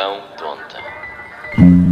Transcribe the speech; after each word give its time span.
Pão 0.00 0.18
Tonta. 0.38 1.89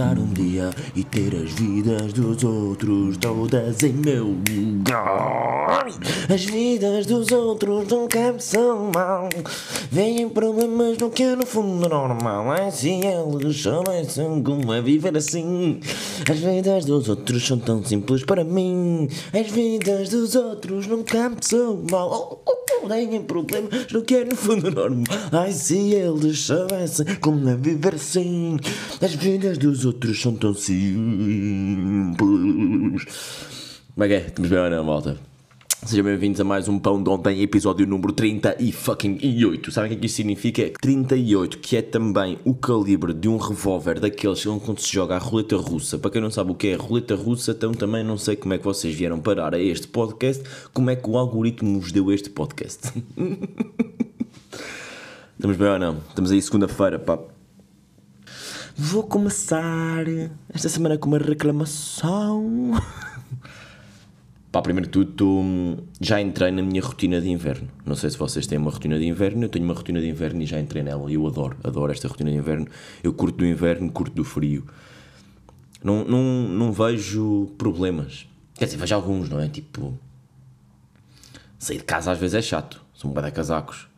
Acordar 0.00 0.18
um 0.18 0.26
dia 0.32 0.70
e 0.96 1.04
ter 1.04 1.34
as 1.36 1.52
vidas 1.52 2.12
dos 2.14 2.42
outros 2.42 3.16
todas 3.18 3.82
em 3.82 3.92
meu 3.92 4.34
lugar. 4.48 5.86
As 6.32 6.44
vidas 6.44 7.06
dos 7.06 7.30
outros 7.30 7.86
nunca 7.88 8.34
são 8.38 8.90
mal. 8.94 9.28
Vêm 9.90 10.28
problemas 10.28 10.96
no 10.98 11.10
que 11.10 11.22
é 11.22 11.36
no 11.36 11.44
fundo 11.44 11.88
normal. 11.88 12.50
Ai, 12.50 12.70
se 12.70 12.88
eles 12.88 13.60
soubessem 13.60 14.42
como 14.42 14.72
é 14.72 14.80
viver 14.80 15.16
assim. 15.16 15.80
As 16.28 16.38
vidas 16.38 16.86
dos 16.86 17.08
outros 17.08 17.46
são 17.46 17.58
tão 17.58 17.84
simples 17.84 18.24
para 18.24 18.42
mim. 18.42 19.08
As 19.32 19.50
vidas 19.50 20.08
dos 20.08 20.34
outros 20.34 20.86
nunca 20.86 21.30
são 21.42 21.84
mal. 21.90 22.40
Oh, 22.46 22.50
oh, 22.50 22.59
oh, 22.82 22.88
Têm 22.88 23.22
problemas 23.22 23.86
no 23.92 24.02
que 24.02 24.16
é 24.16 24.24
no 24.24 24.36
fundo 24.36 24.70
normal. 24.70 25.04
Ai, 25.32 25.52
se 25.52 25.92
eles 25.92 26.40
soubessem 26.40 27.06
como 27.20 27.48
é 27.48 27.56
viver 27.56 27.94
assim. 27.94 28.58
As 29.00 29.14
vidas 29.14 29.58
dos 29.58 29.84
outros 29.84 30.20
são 30.20 30.34
tão 30.34 30.54
simples. 30.54 32.16
Como 33.94 34.04
é 34.04 34.08
que 34.08 34.14
é? 34.14 34.26
Estamos 34.26 34.50
bem 34.50 34.58
ou 34.58 34.70
não, 34.70 34.84
malta? 34.84 35.29
Sejam 35.82 36.04
bem-vindos 36.04 36.38
a 36.38 36.44
mais 36.44 36.68
um 36.68 36.78
Pão 36.78 37.02
de 37.02 37.08
Ontem, 37.08 37.40
episódio 37.40 37.86
número 37.86 38.12
30 38.12 38.56
e 38.60 38.70
fucking 38.70 39.18
8. 39.44 39.72
Sabem 39.72 39.88
o 39.88 39.92
que 39.92 39.96
é 39.96 40.00
que 40.00 40.06
isso 40.06 40.16
significa? 40.16 40.70
38, 40.78 41.58
que 41.58 41.74
é 41.74 41.80
também 41.80 42.38
o 42.44 42.54
calibre 42.54 43.14
de 43.14 43.28
um 43.28 43.38
revólver 43.38 43.98
daqueles 43.98 44.44
quando 44.44 44.78
se 44.78 44.92
joga 44.92 45.16
a 45.16 45.18
roleta 45.18 45.56
russa. 45.56 45.98
Para 45.98 46.10
quem 46.10 46.20
não 46.20 46.30
sabe 46.30 46.52
o 46.52 46.54
que 46.54 46.68
é 46.68 46.74
roleta 46.74 47.14
russa, 47.14 47.52
então 47.52 47.72
também 47.72 48.04
não 48.04 48.18
sei 48.18 48.36
como 48.36 48.52
é 48.52 48.58
que 48.58 48.64
vocês 48.64 48.94
vieram 48.94 49.20
parar 49.20 49.54
a 49.54 49.58
este 49.58 49.88
podcast, 49.88 50.44
como 50.74 50.90
é 50.90 50.96
que 50.96 51.08
o 51.08 51.16
algoritmo 51.16 51.80
vos 51.80 51.90
deu 51.90 52.12
este 52.12 52.28
podcast. 52.28 52.92
Estamos 55.32 55.56
bem 55.56 55.68
ou 55.68 55.78
não? 55.78 55.96
Estamos 56.10 56.30
aí 56.30 56.42
segunda-feira, 56.42 56.98
pá. 56.98 57.18
Vou 58.76 59.02
começar 59.02 60.04
esta 60.52 60.68
semana 60.68 60.98
com 60.98 61.08
uma 61.08 61.18
reclamação. 61.18 62.72
Pá, 64.52 64.60
primeiro 64.60 64.88
de 64.88 65.04
tudo, 65.04 65.84
já 66.00 66.20
entrei 66.20 66.50
na 66.50 66.60
minha 66.60 66.82
rotina 66.82 67.20
de 67.20 67.30
inverno. 67.30 67.68
Não 67.86 67.94
sei 67.94 68.10
se 68.10 68.18
vocês 68.18 68.48
têm 68.48 68.58
uma 68.58 68.70
rotina 68.70 68.98
de 68.98 69.06
inverno, 69.06 69.44
eu 69.44 69.48
tenho 69.48 69.64
uma 69.64 69.74
rotina 69.74 70.00
de 70.00 70.08
inverno 70.08 70.42
e 70.42 70.46
já 70.46 70.58
entrei 70.58 70.82
nela. 70.82 71.10
Eu 71.10 71.24
adoro, 71.24 71.56
adoro 71.62 71.92
esta 71.92 72.08
rotina 72.08 72.30
de 72.30 72.36
inverno. 72.36 72.66
Eu 73.00 73.12
curto 73.12 73.38
do 73.38 73.46
inverno, 73.46 73.92
curto 73.92 74.12
do 74.12 74.24
frio. 74.24 74.66
Não, 75.84 76.04
não, 76.04 76.48
não 76.48 76.72
vejo 76.72 77.52
problemas. 77.56 78.26
Quer 78.54 78.64
dizer, 78.64 78.76
vejo 78.76 78.94
alguns, 78.94 79.30
não 79.30 79.38
é? 79.38 79.48
Tipo, 79.48 79.96
sair 81.56 81.78
de 81.78 81.84
casa 81.84 82.10
às 82.10 82.18
vezes 82.18 82.34
é 82.34 82.42
chato, 82.42 82.82
são 82.92 83.08
um 83.08 83.14
bocado 83.14 83.32
casacos. 83.32 83.88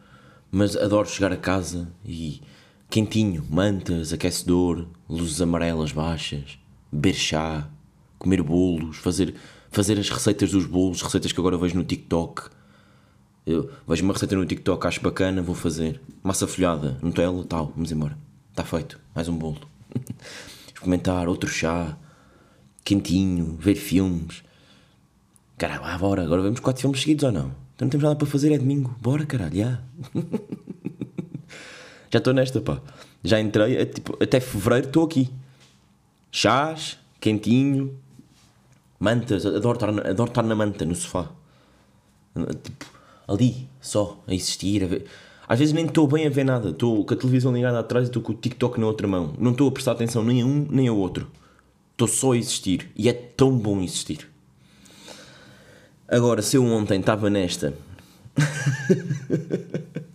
Mas 0.50 0.76
adoro 0.76 1.08
chegar 1.08 1.32
a 1.32 1.36
casa 1.36 1.88
e 2.04 2.42
quentinho, 2.90 3.42
mantas, 3.48 4.12
aquecedor, 4.12 4.86
luzes 5.08 5.40
amarelas 5.40 5.92
baixas, 5.92 6.58
beber 6.92 7.14
chá, 7.14 7.66
comer 8.18 8.42
bolos, 8.42 8.98
fazer, 8.98 9.34
fazer 9.72 9.98
as 9.98 10.08
receitas 10.08 10.52
dos 10.52 10.66
bolos, 10.66 11.02
receitas 11.02 11.32
que 11.32 11.40
agora 11.40 11.56
vejo 11.56 11.74
no 11.74 11.82
TikTok. 11.82 12.50
Eu 13.44 13.70
vejo 13.88 14.04
uma 14.04 14.12
receita 14.12 14.36
no 14.36 14.46
TikTok, 14.46 14.86
acho 14.86 15.00
bacana, 15.00 15.42
vou 15.42 15.54
fazer. 15.54 16.00
Massa 16.22 16.46
folhada, 16.46 16.98
Nutella, 17.02 17.44
tal, 17.44 17.72
vamos 17.74 17.90
embora. 17.90 18.16
Está 18.50 18.62
feito, 18.64 19.00
mais 19.14 19.28
um 19.28 19.36
bolo. 19.36 19.58
Experimentar 20.72 21.26
outro 21.26 21.50
chá, 21.50 21.96
quentinho, 22.84 23.56
ver 23.58 23.74
filmes. 23.74 24.44
Caralho, 25.58 25.82
ah, 25.84 25.98
bora, 25.98 26.22
agora 26.22 26.42
vemos 26.42 26.60
quatro 26.60 26.82
filmes 26.82 27.00
seguidos 27.00 27.24
ou 27.24 27.32
não? 27.32 27.62
Então 27.74 27.86
não 27.86 27.88
temos 27.88 28.04
nada 28.04 28.16
para 28.16 28.26
fazer, 28.26 28.52
é 28.52 28.58
domingo. 28.58 28.94
Bora, 29.00 29.24
caralho, 29.24 29.56
já. 29.56 29.80
Já 32.12 32.18
estou 32.18 32.34
nesta, 32.34 32.60
pá. 32.60 32.78
Já 33.24 33.40
entrei, 33.40 33.74
é, 33.78 33.86
tipo, 33.86 34.22
até 34.22 34.38
fevereiro 34.38 34.88
estou 34.88 35.04
aqui. 35.04 35.30
Chás, 36.30 36.98
quentinho, 37.18 37.98
mantas, 39.02 39.44
adoro 39.44 39.76
estar, 39.76 39.92
na, 39.92 40.02
adoro 40.02 40.30
estar 40.30 40.42
na 40.42 40.54
manta, 40.54 40.84
no 40.84 40.94
sofá. 40.94 41.28
Tipo, 42.62 42.86
ali, 43.28 43.68
só, 43.80 44.22
a 44.26 44.34
existir, 44.34 44.84
a 44.84 44.86
ver. 44.86 45.06
Às 45.48 45.58
vezes 45.58 45.74
nem 45.74 45.84
estou 45.86 46.06
bem 46.06 46.26
a 46.26 46.30
ver 46.30 46.44
nada, 46.44 46.70
estou 46.70 47.04
com 47.04 47.12
a 47.12 47.16
televisão 47.16 47.52
ligada 47.52 47.78
atrás 47.78 48.06
e 48.06 48.08
estou 48.08 48.22
com 48.22 48.32
o 48.32 48.36
TikTok 48.36 48.80
na 48.80 48.86
outra 48.86 49.06
mão. 49.06 49.34
Não 49.38 49.50
estou 49.50 49.68
a 49.68 49.72
prestar 49.72 49.92
atenção 49.92 50.24
nem 50.24 50.40
a 50.40 50.46
um 50.46 50.66
nem 50.70 50.88
ao 50.88 50.96
outro. 50.96 51.28
Estou 51.92 52.08
só 52.08 52.32
a 52.32 52.36
existir. 52.36 52.90
E 52.96 53.08
é 53.08 53.12
tão 53.12 53.56
bom 53.58 53.82
existir. 53.82 54.28
Agora, 56.08 56.40
se 56.42 56.56
eu 56.56 56.64
ontem 56.64 57.00
estava 57.00 57.28
nesta. 57.28 57.74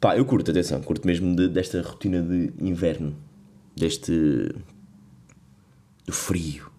Pá, 0.00 0.16
eu 0.16 0.24
curto, 0.24 0.50
atenção, 0.50 0.80
curto 0.82 1.06
mesmo 1.06 1.34
de- 1.34 1.48
desta 1.48 1.80
rotina 1.82 2.22
de 2.22 2.52
inverno. 2.60 3.14
Deste. 3.74 4.12
do 6.06 6.12
frio. 6.12 6.70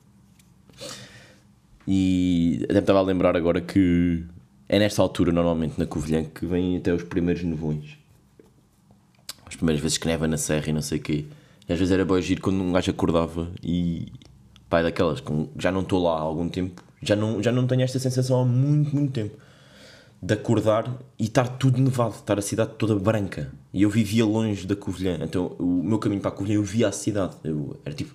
E 1.88 2.59
até 2.66 2.74
me 2.74 2.80
estava 2.80 3.00
a 3.00 3.02
lembrar 3.02 3.38
agora 3.38 3.62
que 3.62 4.25
é 4.68 4.78
nesta 4.78 5.02
altura, 5.02 5.31
normalmente, 5.31 5.80
na 5.80 5.86
Covilhã, 5.86 6.25
que 6.25 6.46
vêm 6.46 6.78
até 6.78 6.94
os 6.94 7.03
primeiros 7.03 7.44
nevões. 7.44 7.98
As 9.46 9.56
primeiras 9.56 9.81
vezes 9.81 9.98
que 9.98 10.06
neva 10.06 10.28
na 10.28 10.38
serra 10.38 10.68
e 10.68 10.74
não 10.74 10.81
sei 10.81 11.00
o 11.00 11.02
quê. 11.02 11.25
E 11.68 11.72
às 11.72 11.80
vezes 11.80 11.94
era 11.94 12.03
bom 12.03 12.16
agir 12.16 12.42
quando 12.42 12.62
um 12.62 12.74
gajo 12.74 12.92
acordava 12.92 13.50
e. 13.64 14.12
Pá, 14.70 14.81
é 14.81 14.84
daquelas, 14.84 15.22
que 15.22 15.31
já 15.58 15.72
não 15.72 15.80
estou 15.81 16.03
lá 16.03 16.18
há 16.18 16.22
algum 16.22 16.50
tempo, 16.50 16.84
já 17.02 17.16
não, 17.16 17.42
já 17.42 17.53
não 17.53 17.66
tenho 17.66 17.84
esta 17.84 17.98
sensação 18.00 18.42
há 18.42 18.46
muito, 18.46 18.94
muito 18.94 19.14
tempo. 19.14 19.38
De 20.22 20.34
acordar 20.34 20.94
e 21.18 21.24
estar 21.24 21.48
tudo 21.48 21.80
nevado, 21.80 22.16
estar 22.16 22.38
a 22.38 22.42
cidade 22.42 22.72
toda 22.78 22.96
branca. 22.96 23.50
E 23.74 23.84
eu 23.84 23.90
vivia 23.90 24.25
longe 24.25 24.68
da 24.68 24.75
Covilhã, 24.75 25.18
então 25.22 25.56
o 25.58 25.84
meu 25.84 26.00
caminho 26.00 26.19
para 26.19 26.31
a 26.31 26.34
Covilhã 26.34 26.56
eu 26.56 26.64
via 26.64 26.90
a 26.90 26.92
cidade. 26.92 27.36
Eu, 27.46 27.80
era 27.86 27.96
tipo 27.96 28.14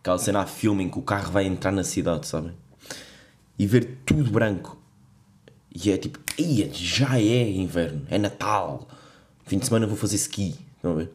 aquela 0.00 0.18
cena 0.18 0.40
a 0.42 0.46
filme 0.46 0.84
em 0.84 0.88
que 0.88 0.98
o 1.00 1.02
carro 1.02 1.32
vai 1.32 1.46
entrar 1.46 1.72
na 1.72 1.82
cidade, 1.82 2.28
sabem? 2.28 2.52
E 3.58 3.66
ver 3.66 3.98
tudo 4.06 4.30
branco. 4.30 4.78
E 5.74 5.90
é 5.90 5.96
tipo, 5.96 6.18
já 6.72 7.18
é 7.18 7.50
inverno, 7.50 8.02
é 8.08 8.18
Natal. 8.18 8.88
Fim 9.44 9.58
de 9.58 9.66
semana 9.66 9.86
vou 9.86 9.96
fazer 9.96 10.16
ski. 10.16 10.54
Estão 10.76 10.92
a 10.92 10.94
ver? 10.94 11.10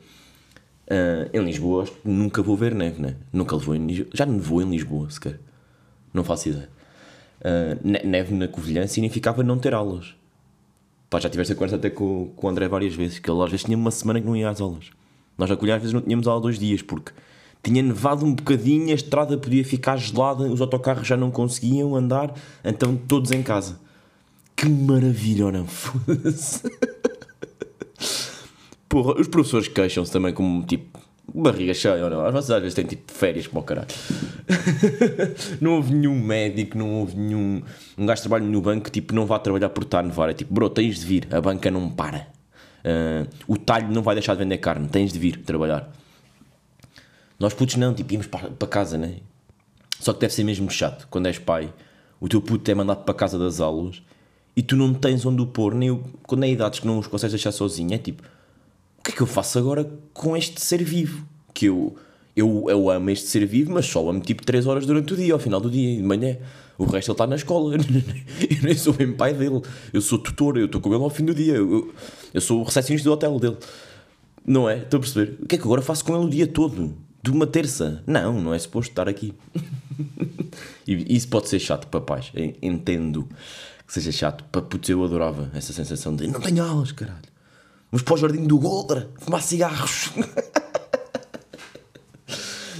Ah, 0.89 1.29
em 1.33 1.39
Lisboa 1.43 1.87
nunca 2.03 2.41
vou 2.41 2.55
ver 2.57 2.73
neve, 2.75 3.01
né? 3.01 3.15
Nunca 3.31 3.55
levou 3.55 3.75
em 3.75 3.85
Lisboa. 3.85 4.09
Já 4.13 4.25
nevou 4.25 4.61
em 4.61 4.69
Lisboa, 4.69 5.09
sequer. 5.09 5.39
Não 6.13 6.23
faço 6.23 6.49
ideia. 6.49 6.69
Ne- 7.83 8.03
neve 8.03 8.33
na 8.33 8.47
Covilhã 8.47 8.85
significava 8.87 9.43
não 9.43 9.57
ter 9.57 9.73
aulas. 9.73 10.15
Pá, 11.09 11.19
já 11.19 11.29
tiveste 11.29 11.53
a 11.53 11.55
conversa 11.55 11.75
até 11.75 11.89
com, 11.89 12.31
com 12.35 12.47
o 12.47 12.49
André 12.49 12.67
várias 12.67 12.95
vezes, 12.95 13.19
que 13.19 13.29
ele 13.29 13.41
às 13.41 13.49
vezes 13.49 13.65
tinha 13.65 13.77
uma 13.77 13.91
semana 13.91 14.19
que 14.19 14.25
não 14.25 14.35
ia 14.35 14.49
às 14.49 14.61
aulas. 14.61 14.91
Nós 15.37 15.49
na 15.49 15.55
Covilhã 15.55 15.75
às 15.75 15.81
vezes 15.81 15.93
não 15.93 16.01
tínhamos 16.01 16.27
aula 16.27 16.41
dois 16.41 16.57
dias, 16.57 16.81
porque 16.81 17.11
tinha 17.63 17.81
nevado 17.81 18.25
um 18.25 18.35
bocadinho, 18.35 18.91
a 18.91 18.93
estrada 18.93 19.37
podia 19.37 19.63
ficar 19.63 19.97
gelada, 19.97 20.43
os 20.43 20.59
autocarros 20.59 21.07
já 21.07 21.15
não 21.15 21.31
conseguiam 21.31 21.95
andar, 21.95 22.33
então 22.63 22.95
todos 22.95 23.31
em 23.31 23.41
casa. 23.41 23.79
Que 24.55 24.67
maravilha, 24.67 25.51
não? 25.51 25.65
Foda-se. 25.65 26.61
Porra, 28.87 29.19
os 29.19 29.27
professores 29.27 29.67
queixam-se 29.67 30.11
também 30.11 30.33
como 30.33 30.63
tipo 30.63 30.99
barriga 31.33 31.73
cheia 31.73 32.03
ou 32.03 32.09
não. 32.09 32.25
Às 32.25 32.47
vezes, 32.47 32.73
têm 32.73 32.85
tipo 32.85 33.11
férias 33.11 33.47
como 33.47 33.61
o 33.61 33.63
caralho. 33.63 33.87
não 35.59 35.77
houve 35.77 35.93
nenhum 35.93 36.19
médico, 36.19 36.77
não 36.77 36.99
houve 36.99 37.17
nenhum. 37.17 37.63
Um 37.97 38.05
gajo 38.05 38.21
que 38.21 38.27
trabalha 38.27 38.49
no 38.49 38.61
banco 38.61 38.91
tipo 38.91 39.15
não 39.15 39.25
vá 39.25 39.39
trabalhar 39.39 39.69
por 39.69 39.83
estar 39.83 39.99
a 39.99 40.03
nevar. 40.03 40.29
É 40.29 40.33
tipo, 40.33 40.53
bro, 40.53 40.69
tens 40.69 40.99
de 40.99 41.05
vir, 41.05 41.27
a 41.31 41.41
banca 41.41 41.71
não 41.71 41.89
para. 41.89 42.27
Ah, 42.83 43.25
o 43.47 43.57
talho 43.57 43.89
não 43.89 44.01
vai 44.01 44.15
deixar 44.15 44.33
de 44.33 44.39
vender 44.39 44.57
carne, 44.57 44.87
tens 44.87 45.11
de 45.11 45.19
vir 45.19 45.37
trabalhar. 45.37 45.89
Nós 47.43 47.53
putos 47.53 47.75
não, 47.75 47.93
tipo, 47.93 48.13
íamos 48.13 48.27
para, 48.27 48.49
para 48.51 48.67
casa, 48.69 48.97
né? 48.97 49.17
Só 49.99 50.13
que 50.13 50.21
deve 50.21 50.33
ser 50.33 50.45
mesmo 50.45 50.71
chato 50.71 51.09
quando 51.09 51.25
és 51.25 51.37
pai. 51.37 51.73
O 52.17 52.29
teu 52.29 52.41
puto 52.41 52.71
é 52.71 52.73
mandado 52.73 53.03
para 53.03 53.13
casa 53.13 53.37
das 53.37 53.59
aulas 53.59 54.01
e 54.55 54.61
tu 54.61 54.77
não 54.77 54.93
tens 54.93 55.25
onde 55.25 55.41
o 55.41 55.47
pôr, 55.47 55.75
nem 55.75 55.91
o, 55.91 56.05
quando 56.25 56.45
é 56.45 56.49
idades 56.49 56.79
que 56.79 56.87
não 56.87 56.99
os 56.99 57.07
consegues 57.07 57.33
deixar 57.33 57.51
sozinho. 57.51 57.93
É 57.93 57.97
tipo, 57.97 58.23
o 58.23 59.03
que 59.03 59.11
é 59.11 59.13
que 59.13 59.21
eu 59.21 59.27
faço 59.27 59.59
agora 59.59 59.91
com 60.13 60.37
este 60.37 60.61
ser 60.61 60.81
vivo? 60.85 61.27
Que 61.53 61.65
eu, 61.65 61.93
eu, 62.33 62.67
eu 62.69 62.89
amo 62.89 63.09
este 63.09 63.27
ser 63.27 63.45
vivo, 63.45 63.73
mas 63.73 63.87
só 63.87 64.09
amo 64.09 64.21
tipo 64.21 64.45
3 64.45 64.65
horas 64.65 64.85
durante 64.85 65.11
o 65.11 65.17
dia, 65.17 65.33
ao 65.33 65.39
final 65.39 65.59
do 65.59 65.69
dia, 65.69 65.97
de 65.97 66.01
manhã. 66.01 66.37
O 66.77 66.85
resto 66.85 67.11
ele 67.11 67.13
está 67.13 67.27
na 67.27 67.35
escola. 67.35 67.75
Eu 67.75 68.63
nem 68.63 68.73
sou 68.73 68.93
bem 68.93 69.11
pai 69.11 69.33
dele. 69.33 69.61
Eu 69.91 69.99
sou 70.01 70.17
tutor, 70.17 70.55
eu 70.57 70.67
estou 70.67 70.79
com 70.79 70.93
ele 70.93 71.03
ao 71.03 71.09
fim 71.09 71.25
do 71.25 71.35
dia. 71.35 71.55
Eu, 71.55 71.69
eu, 71.69 71.93
eu 72.35 72.39
sou 72.39 72.61
o 72.61 72.63
recepcionista 72.63 73.09
do 73.09 73.13
hotel 73.13 73.37
dele. 73.37 73.57
Não 74.47 74.69
é? 74.69 74.77
Estou 74.77 74.99
a 74.99 75.01
perceber? 75.01 75.37
O 75.41 75.45
que 75.45 75.55
é 75.55 75.57
que 75.57 75.63
agora 75.65 75.81
faço 75.81 76.05
com 76.05 76.15
ele 76.15 76.25
o 76.25 76.29
dia 76.29 76.47
todo? 76.47 76.95
De 77.23 77.31
uma 77.31 77.47
terça? 77.47 78.03
Não, 78.05 78.41
não 78.41 78.53
é 78.53 78.59
suposto 78.59 78.91
estar 78.91 79.07
aqui. 79.07 79.33
e 80.85 81.15
isso 81.15 81.27
pode 81.29 81.47
ser 81.49 81.57
chato 81.59 81.87
para 81.87 82.01
pais. 82.01 82.31
En- 82.35 82.53
Entendo 82.61 83.27
que 83.87 83.93
seja 83.93 84.11
chato. 84.11 84.43
Para 84.51 84.61
putos 84.61 84.89
eu 84.89 85.03
adorava 85.03 85.49
essa 85.55 85.71
sensação 85.71 86.15
de 86.15 86.27
não 86.27 86.41
tenho 86.41 86.61
aulas, 86.63 86.91
caralho. 86.91 87.19
Vamos 87.91 88.03
para 88.03 88.13
o 88.13 88.17
jardim 88.17 88.45
do 88.45 88.57
Golder, 88.59 89.07
fumar 89.19 89.41
cigarros. 89.41 90.09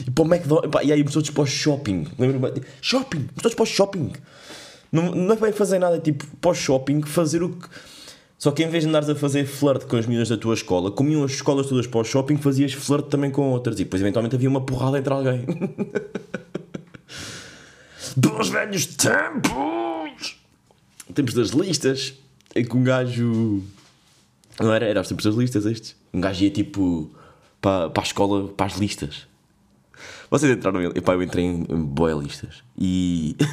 E 0.06 0.10
para 0.12 0.24
o 0.24 0.28
McDonald's. 0.28 0.84
E 0.88 0.92
aí 0.92 1.04
todos 1.04 1.30
para 1.30 1.44
o 1.44 1.46
shopping. 1.46 2.07
Lembro-me. 2.18 2.62
Shopping! 2.81 3.28
Todos 3.42 3.54
para 3.56 3.63
o 3.63 3.66
shopping! 3.66 4.12
Não, 4.92 5.12
não 5.12 5.34
é 5.36 5.38
bem 5.38 5.51
fazer 5.51 5.80
nada, 5.80 5.98
é 5.98 6.00
tipo, 6.00 6.25
para 6.38 6.51
o 6.51 6.54
shopping, 6.56 7.01
fazer 7.04 7.44
o 7.44 7.50
que. 7.50 7.68
Só 8.44 8.51
que 8.51 8.62
em 8.62 8.68
vez 8.68 8.84
de 8.84 8.90
andares 8.90 9.07
a 9.07 9.16
fazer 9.16 9.45
flirt 9.45 9.86
com 9.86 9.95
as 9.95 10.06
meninas 10.06 10.28
da 10.28 10.36
tua 10.36 10.54
escola, 10.54 10.92
comiam 10.92 11.24
as 11.24 11.31
escolas 11.31 11.66
todas 11.66 11.88
para 11.88 12.01
o 12.01 12.04
shopping, 12.04 12.36
fazias 12.36 12.74
flirt 12.74 13.07
também 13.07 13.31
com 13.31 13.50
outras. 13.50 13.80
E 13.80 13.86
depois 13.86 14.01
eventualmente 14.01 14.36
havia 14.36 14.50
uma 14.50 14.60
porrada 14.60 15.00
entre 15.00 15.13
alguém. 15.13 15.45
Bons 18.18 18.50
velhos 18.50 18.86
tempos! 18.86 20.36
Tempos 21.16 21.34
das 21.34 21.51
listas. 21.51 22.16
Em 22.54 22.66
que 22.66 22.75
um 22.75 22.84
gajo. 22.84 23.63
Não 24.60 24.74
era? 24.74 24.88
Era 24.88 25.00
os 25.00 25.07
tempos 25.07 25.24
das 25.24 25.36
listas 25.36 25.66
estes. 25.66 25.96
Um 26.13 26.19
gajo 26.19 26.44
ia 26.44 26.51
tipo 26.51 27.10
para, 27.62 27.92
para 27.92 28.04
a 28.04 28.06
escola, 28.06 28.50
para 28.50 28.66
as 28.66 28.75
listas. 28.75 29.25
Vocês 30.30 30.51
entraram. 30.51 30.84
Epá, 30.88 31.13
eu 31.13 31.24
entrei 31.24 31.46
em, 31.46 31.66
em 31.69 32.22
listas. 32.22 32.62
E. 32.78 33.38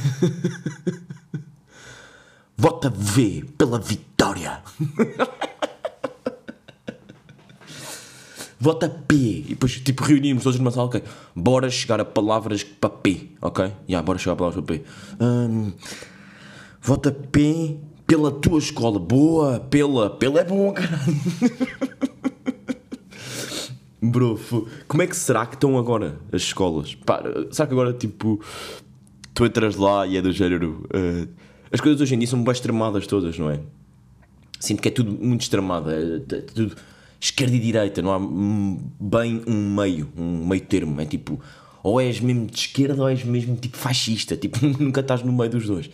Vota 2.61 2.91
V 2.91 3.47
pela 3.57 3.79
vitória. 3.79 4.61
Vota 8.61 8.87
P. 8.87 9.17
E 9.17 9.47
depois, 9.49 9.81
tipo, 9.81 10.05
reunimos 10.05 10.43
todos 10.43 10.59
numa 10.59 10.71
sala, 10.71 10.89
ok. 10.89 11.03
Bora 11.35 11.71
chegar 11.71 11.99
a 12.01 12.05
palavras 12.05 12.63
para 12.63 12.91
P, 12.91 13.31
ok? 13.41 13.65
Já, 13.65 13.73
yeah, 13.89 14.05
bora 14.05 14.19
chegar 14.19 14.35
a 14.35 14.37
palavras 14.37 14.63
para 14.63 14.77
P. 14.77 14.85
Hum, 15.19 15.73
vota 16.83 17.11
P 17.11 17.79
pela 18.07 18.31
tua 18.31 18.59
escola. 18.59 18.99
Boa, 18.99 19.61
pela. 19.61 20.11
Pela 20.11 20.41
é 20.41 20.45
bom, 20.45 20.71
caralho. 20.75 21.17
Bro, 24.03 24.39
como 24.87 25.03
é 25.03 25.07
que 25.07 25.17
será 25.17 25.47
que 25.47 25.55
estão 25.55 25.79
agora 25.79 26.19
as 26.31 26.43
escolas? 26.43 26.95
Pá, 26.95 27.23
será 27.51 27.67
que 27.67 27.73
agora, 27.73 27.95
tipo, 27.95 28.39
tu 29.33 29.47
entras 29.47 29.77
lá 29.77 30.07
e 30.07 30.19
é 30.19 30.21
do 30.21 30.31
género. 30.31 30.87
Uh, 30.95 31.27
as 31.73 31.81
coisas 31.81 32.01
hoje 32.01 32.15
em 32.15 32.19
dia 32.19 32.29
são 32.29 32.43
bem 32.43 32.53
extremadas 32.53 33.07
todas, 33.07 33.39
não 33.39 33.51
é? 33.51 33.61
Sinto 34.59 34.83
que 34.83 34.89
é 34.89 34.91
tudo 34.91 35.13
muito 35.13 35.43
extremado, 35.43 35.91
é, 35.91 36.17
é 36.17 36.41
tudo 36.43 36.77
esquerda 37.21 37.55
e 37.55 37.59
direita, 37.59 38.03
não 38.03 38.13
há 38.13 38.19
bem 38.19 39.43
um 39.47 39.75
meio, 39.75 40.09
um 40.17 40.47
meio 40.47 40.63
termo. 40.63 41.01
É 41.01 41.05
tipo, 41.05 41.41
ou 41.83 42.01
és 42.01 42.21
mesmo 42.21 42.47
de 42.47 42.59
esquerda 42.59 43.03
ou 43.03 43.09
és 43.09 43.25
mesmo 43.25 43.57
tipo 43.57 43.77
fascista, 43.77 44.37
tipo, 44.37 44.59
nunca 44.83 45.01
estás 45.01 45.23
no 45.23 45.33
meio 45.33 45.51
dos 45.51 45.67
dois. 45.67 45.91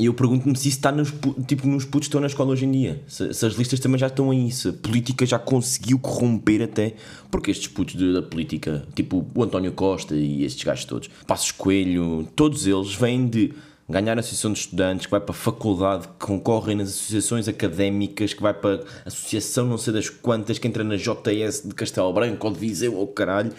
E 0.00 0.06
eu 0.06 0.14
pergunto-me 0.14 0.56
se 0.56 0.68
isso 0.68 0.78
está 0.78 0.90
nos, 0.90 1.12
tipo, 1.46 1.68
nos 1.68 1.84
putos 1.84 2.06
que 2.06 2.08
estão 2.08 2.20
na 2.20 2.26
escola 2.26 2.50
hoje 2.50 2.64
em 2.64 2.72
dia. 2.72 3.02
Se, 3.06 3.32
se, 3.34 3.44
as 3.44 3.54
listas 3.54 3.78
também 3.78 3.98
já 3.98 4.06
estão 4.06 4.30
aí. 4.30 4.50
Se 4.50 4.68
a 4.68 4.72
política 4.72 5.26
já 5.26 5.38
conseguiu 5.38 5.98
corromper 5.98 6.62
até. 6.62 6.94
Porque 7.30 7.50
estes 7.50 7.68
putos 7.68 7.94
de, 7.94 8.12
da 8.12 8.22
política, 8.22 8.86
tipo 8.94 9.26
o 9.34 9.42
António 9.42 9.70
Costa 9.72 10.16
e 10.16 10.44
estes 10.44 10.64
gajos 10.64 10.86
todos, 10.86 11.10
Passos 11.26 11.50
Coelho, 11.50 12.26
todos 12.34 12.66
eles 12.66 12.94
vêm 12.94 13.28
de 13.28 13.52
ganhar 13.92 14.16
a 14.16 14.20
associação 14.20 14.52
de 14.52 14.58
estudantes, 14.58 15.06
que 15.06 15.10
vai 15.10 15.20
para 15.20 15.30
a 15.30 15.34
faculdade, 15.34 16.08
que 16.08 16.26
concorrem 16.26 16.76
nas 16.76 16.88
associações 16.88 17.46
académicas, 17.46 18.32
que 18.32 18.42
vai 18.42 18.54
para 18.54 18.82
a 19.04 19.08
associação 19.08 19.66
não 19.66 19.78
sei 19.78 19.92
das 19.92 20.08
quantas, 20.08 20.58
que 20.58 20.66
entra 20.66 20.82
na 20.82 20.96
JS 20.96 21.62
de 21.64 21.74
Castelo 21.74 22.12
Branco 22.12 22.46
ou 22.46 22.52
de 22.52 22.58
Viseu 22.58 22.96
ou 22.96 23.06
caralho. 23.06 23.52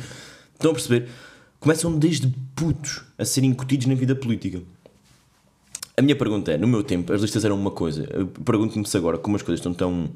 Estão 0.54 0.72
a 0.72 0.74
perceber? 0.74 1.08
Começam 1.60 1.98
desde 1.98 2.28
putos 2.56 3.04
a 3.18 3.24
serem 3.24 3.52
incutidos 3.52 3.86
na 3.86 3.96
vida 3.96 4.16
política. 4.16 4.62
A 5.96 6.02
minha 6.02 6.16
pergunta 6.16 6.52
é: 6.52 6.58
no 6.58 6.68
meu 6.68 6.84
tempo, 6.84 7.14
as 7.14 7.22
listas 7.22 7.46
eram 7.46 7.56
uma 7.56 7.72
coisa. 7.72 8.08
Pergunto-me 8.44 8.86
se 8.86 8.98
agora, 8.98 9.18
como 9.18 9.36
as 9.36 9.42
coisas 9.42 9.60
estão 9.60 9.74
tão 9.74 10.10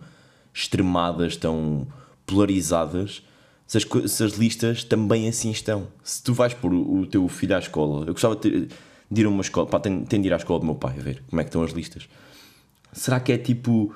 extremadas, 0.54 1.38
tão 1.38 1.88
polarizadas, 2.25 3.22
se 3.68 3.78
as, 3.78 4.12
se 4.12 4.24
as, 4.24 4.34
listas 4.34 4.84
também 4.84 5.28
assim 5.28 5.52
estão. 5.52 5.88
Se 6.04 6.24
tu 6.24 6.34
vais 6.34 6.54
pôr 6.54 6.74
o, 6.74 7.02
o 7.02 7.06
teu 7.06 7.28
filho 7.28 7.56
à 7.56 7.60
escola, 7.60 8.06
eu 8.08 8.13
gostava 8.13 8.36
de, 8.36 8.42
ter, 8.42 8.68
de 9.09 9.21
ir 9.21 9.25
a 9.25 9.30
uma 9.30 9.42
escola, 9.42 9.68
pá, 9.68 9.80
tenho, 9.80 10.06
tenho 10.06 10.21
de 10.21 10.30
ir 10.30 10.33
à 10.33 10.38
escola 10.38 10.59
do 10.59 10.65
meu 10.65 10.75
pai 10.75 10.95
a 11.00 11.01
ver 11.01 11.24
como 11.30 11.39
é 11.39 11.44
que 11.44 11.50
estão 11.50 11.63
as 11.63 11.71
listas. 11.71 12.07
Será 12.92 13.19
que 13.19 13.31
é 13.31 13.38
tipo 13.38 13.94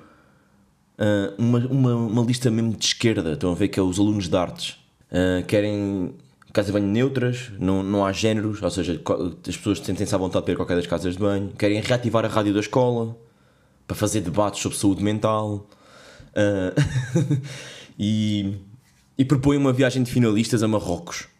uh, 0.97 1.33
uma, 1.37 1.59
uma, 1.59 1.95
uma 1.95 2.21
lista 2.23 2.49
mesmo 2.49 2.73
de 2.75 2.85
esquerda? 2.85 3.33
Estão 3.33 3.51
a 3.51 3.55
ver 3.55 3.67
que 3.67 3.79
é 3.79 3.83
os 3.83 3.99
alunos 3.99 4.27
de 4.27 4.37
artes. 4.37 4.77
Uh, 5.11 5.45
querem 5.45 6.13
casas 6.53 6.67
de 6.67 6.79
banho 6.79 6.91
neutras, 6.91 7.51
não, 7.59 7.81
não 7.81 8.05
há 8.05 8.11
géneros, 8.11 8.61
ou 8.61 8.69
seja, 8.69 9.01
as 9.47 9.57
pessoas 9.57 9.79
sentem-se 9.79 10.13
à 10.13 10.17
vontade 10.17 10.45
de 10.45 10.51
ter 10.51 10.55
qualquer 10.55 10.75
das 10.75 10.87
casas 10.87 11.13
de 11.13 11.19
banho, 11.19 11.49
querem 11.57 11.81
reativar 11.81 12.25
a 12.25 12.27
rádio 12.27 12.53
da 12.53 12.59
escola 12.59 13.17
para 13.87 13.95
fazer 13.95 14.21
debates 14.21 14.61
sobre 14.61 14.77
saúde 14.77 15.03
mental 15.03 15.67
uh, 16.31 17.41
e, 17.97 18.57
e 19.17 19.25
propõem 19.25 19.57
uma 19.57 19.73
viagem 19.73 20.03
de 20.03 20.11
finalistas 20.11 20.61
a 20.61 20.67
Marrocos. 20.67 21.30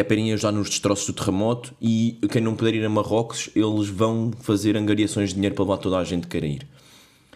Irem 0.00 0.32
ajudar 0.32 0.52
nos 0.52 0.68
destroços 0.68 1.06
do 1.06 1.12
terremoto 1.12 1.74
e 1.80 2.18
quem 2.30 2.42
não 2.42 2.54
puder 2.54 2.74
ir 2.74 2.84
a 2.84 2.88
Marrocos, 2.88 3.50
eles 3.54 3.88
vão 3.88 4.32
fazer 4.40 4.76
angariações 4.76 5.30
de 5.30 5.36
dinheiro 5.36 5.54
para 5.54 5.64
levar 5.64 5.78
toda 5.78 5.98
a 5.98 6.04
gente 6.04 6.22
que 6.22 6.28
queira 6.28 6.46
ir. 6.46 6.66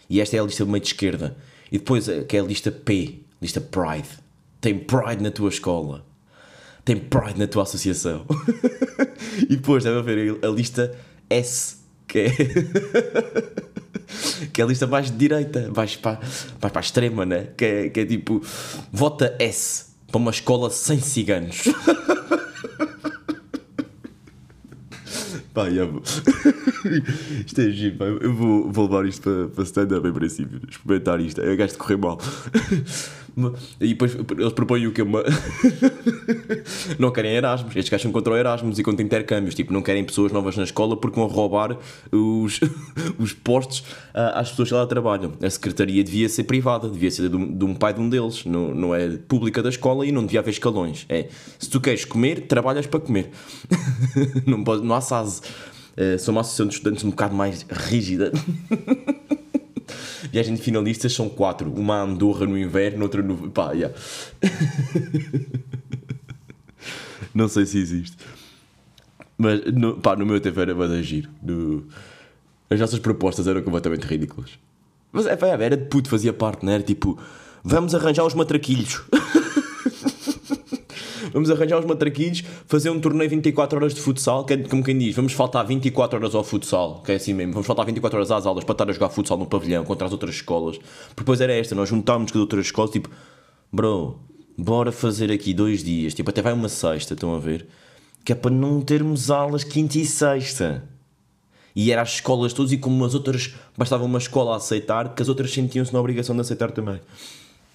E 0.09 0.19
esta 0.19 0.35
é 0.35 0.39
a 0.39 0.43
lista 0.43 0.65
meio 0.65 0.79
de 0.79 0.87
esquerda. 0.87 1.37
E 1.71 1.77
depois, 1.77 2.07
que 2.27 2.35
é 2.35 2.39
a 2.39 2.43
lista 2.43 2.71
P, 2.71 3.19
lista 3.41 3.61
Pride. 3.61 4.09
Tem 4.59 4.77
Pride 4.77 5.23
na 5.23 5.31
tua 5.31 5.49
escola 5.49 6.03
tem 6.89 6.97
Pride 6.97 7.37
na 7.37 7.45
tua 7.45 7.61
associação. 7.63 8.25
e 9.47 9.55
depois 9.55 9.83
deve 9.83 9.99
haver 9.99 10.39
a 10.43 10.47
lista 10.47 10.91
S, 11.29 11.75
que 12.07 12.19
é. 12.19 12.31
que 14.51 14.59
é 14.59 14.63
a 14.63 14.67
lista 14.67 14.87
mais 14.87 15.11
de 15.11 15.17
direita, 15.17 15.71
mais 15.75 15.95
para, 15.95 16.19
mais 16.19 16.47
para 16.59 16.79
a 16.79 16.81
extrema, 16.81 17.27
né? 17.27 17.49
Que 17.55 17.65
é, 17.65 17.89
que 17.89 17.99
é 17.99 18.05
tipo, 18.05 18.41
vota 18.91 19.35
S 19.37 19.85
para 20.07 20.17
uma 20.17 20.31
escola 20.31 20.71
sem 20.71 20.99
ciganos. 20.99 21.65
Pá, 25.53 25.69
vou. 25.69 26.01
isto 27.45 27.61
é 27.61 27.69
giro, 27.71 27.97
pá. 27.97 28.05
Eu 28.05 28.33
vou, 28.33 28.71
vou 28.71 28.85
levar 28.85 29.05
isto 29.05 29.23
para, 29.23 29.47
para 29.49 29.63
stand-up 29.63 30.07
em 30.07 30.13
princípio. 30.13 30.61
Experimentar 30.69 31.19
isto. 31.19 31.41
É 31.41 31.55
gajo 31.55 31.73
de 31.73 31.77
correr 31.77 31.97
mal. 31.97 32.19
E 33.79 33.89
depois 33.89 34.15
eles 34.15 34.53
propõem 34.53 34.87
o 34.87 34.91
que? 34.91 35.01
Uma... 35.01 35.23
não 36.97 37.11
querem 37.11 37.33
Erasmus. 37.33 37.75
Estes 37.75 37.89
gajos 37.89 38.03
são 38.03 38.11
contra 38.11 38.33
o 38.33 38.37
Erasmus 38.37 38.79
e 38.79 38.83
contra 38.83 39.03
intercâmbios. 39.03 39.55
Tipo, 39.55 39.73
não 39.73 39.81
querem 39.81 40.03
pessoas 40.03 40.31
novas 40.31 40.55
na 40.57 40.63
escola 40.63 40.97
porque 40.97 41.19
vão 41.19 41.27
roubar 41.27 41.77
os, 42.11 42.59
os 43.19 43.33
postos 43.33 43.83
às 44.13 44.49
pessoas 44.49 44.69
que 44.69 44.75
lá 44.75 44.85
trabalham. 44.85 45.33
A 45.41 45.49
secretaria 45.49 46.03
devia 46.03 46.29
ser 46.29 46.43
privada, 46.43 46.89
devia 46.89 47.11
ser 47.11 47.29
de 47.29 47.35
um, 47.35 47.57
de 47.57 47.65
um 47.65 47.73
pai 47.73 47.93
de 47.93 47.99
um 47.99 48.09
deles. 48.09 48.45
Não, 48.45 48.73
não 48.73 48.95
é 48.95 49.09
pública 49.17 49.61
da 49.61 49.69
escola 49.69 50.05
e 50.05 50.11
não 50.11 50.23
devia 50.25 50.39
haver 50.39 50.51
escalões. 50.51 51.05
É, 51.09 51.27
se 51.57 51.69
tu 51.69 51.79
queres 51.79 52.05
comer, 52.05 52.47
trabalhas 52.47 52.87
para 52.87 52.99
comer. 52.99 53.29
não, 54.45 54.63
pode, 54.63 54.83
não 54.83 54.95
há 54.95 55.01
SAS. 55.01 55.41
É, 55.95 56.17
sou 56.17 56.31
uma 56.31 56.41
associação 56.41 56.67
de 56.67 56.75
estudantes 56.75 57.03
um 57.03 57.09
bocado 57.09 57.35
mais 57.35 57.65
rígida. 57.69 58.31
Viagem 60.31 60.55
de 60.55 60.61
finalistas 60.61 61.13
são 61.13 61.29
quatro. 61.29 61.71
Uma 61.71 61.95
a 61.95 62.03
Andorra 62.03 62.45
no 62.45 62.57
inverno, 62.57 63.03
outra 63.03 63.21
no. 63.21 63.49
pá, 63.49 63.73
yeah. 63.73 63.95
Não 67.33 67.47
sei 67.47 67.65
se 67.65 67.77
existe. 67.77 68.17
Mas, 69.37 69.61
no, 69.73 69.95
pá, 69.95 70.15
no 70.15 70.25
meu 70.25 70.41
tempo 70.41 70.59
era 70.59 70.75
bada 70.75 71.01
giro. 71.01 71.29
No... 71.41 71.85
As 72.69 72.79
nossas 72.79 72.99
propostas 72.99 73.47
eram 73.47 73.61
completamente 73.61 74.05
ridículas. 74.05 74.59
Mas 75.11 75.25
é, 75.25 75.37
era 75.41 75.77
de 75.77 75.85
puto, 75.85 76.09
fazia 76.09 76.33
parte, 76.33 76.65
não 76.65 76.73
era? 76.73 76.83
Tipo, 76.83 77.17
vamos 77.63 77.95
arranjar 77.95 78.25
os 78.25 78.33
matraquilhos. 78.33 79.01
vamos 81.31 81.49
arranjar 81.49 81.79
os 81.79 81.85
matraquilhos, 81.85 82.43
fazer 82.65 82.89
um 82.89 82.99
torneio 82.99 83.29
24 83.29 83.77
horas 83.77 83.93
de 83.93 84.01
futsal, 84.01 84.45
que 84.45 84.53
é 84.53 84.57
como 84.57 84.83
quem 84.83 84.97
diz, 84.97 85.15
vamos 85.15 85.33
faltar 85.33 85.65
24 85.65 86.17
horas 86.19 86.35
ao 86.35 86.43
futsal, 86.43 87.01
que 87.03 87.11
é 87.11 87.15
assim 87.15 87.33
mesmo, 87.33 87.53
vamos 87.53 87.67
faltar 87.67 87.85
24 87.85 88.17
horas 88.17 88.31
às 88.31 88.45
aulas 88.45 88.63
para 88.63 88.73
estar 88.73 88.89
a 88.89 88.93
jogar 88.93 89.09
futsal 89.09 89.37
no 89.37 89.45
pavilhão 89.45 89.83
contra 89.83 90.05
as 90.05 90.11
outras 90.11 90.35
escolas. 90.35 90.79
Depois 91.15 91.41
era 91.41 91.53
esta, 91.53 91.75
nós 91.75 91.89
juntámos 91.89 92.31
com 92.31 92.37
as 92.37 92.41
outras 92.41 92.65
escolas, 92.65 92.91
tipo, 92.91 93.09
bro, 93.71 94.19
bora 94.57 94.91
fazer 94.91 95.31
aqui 95.31 95.53
dois 95.53 95.83
dias, 95.83 96.13
tipo, 96.13 96.29
até 96.29 96.41
vai 96.41 96.53
uma 96.53 96.69
sexta, 96.69 97.13
estão 97.13 97.33
a 97.35 97.39
ver? 97.39 97.67
Que 98.23 98.33
é 98.33 98.35
para 98.35 98.51
não 98.51 98.81
termos 98.81 99.31
aulas 99.31 99.63
quinta 99.63 99.97
e 99.97 100.05
sexta. 100.05 100.83
E 101.75 101.91
era 101.91 102.01
as 102.01 102.15
escolas 102.15 102.51
todas, 102.51 102.71
e 102.71 102.77
como 102.77 103.05
as 103.05 103.13
outras 103.13 103.55
bastava 103.77 104.03
uma 104.03 104.17
escola 104.17 104.53
a 104.53 104.57
aceitar, 104.57 105.13
que 105.13 105.21
as 105.21 105.29
outras 105.29 105.51
sentiam-se 105.51 105.93
na 105.93 105.99
obrigação 105.99 106.35
de 106.35 106.41
aceitar 106.41 106.71
também 106.71 106.99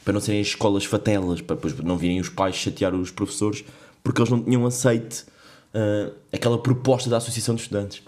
para 0.05 0.13
não 0.13 0.21
serem 0.21 0.41
escolas 0.41 0.85
fatelas, 0.85 1.41
para 1.41 1.57
depois 1.57 1.75
não 1.81 1.97
virem 1.97 2.21
os 2.21 2.29
pais 2.29 2.55
chatear 2.55 2.95
os 2.95 3.11
professores, 3.11 3.65
porque 4.03 4.21
eles 4.21 4.31
não 4.31 4.43
tinham 4.43 4.67
aceite 4.67 5.25
uh, 5.75 6.13
aquela 6.33 6.59
proposta 6.59 7.09
da 7.09 7.17
Associação 7.17 7.55
de 7.55 7.63
Estudantes. 7.63 8.03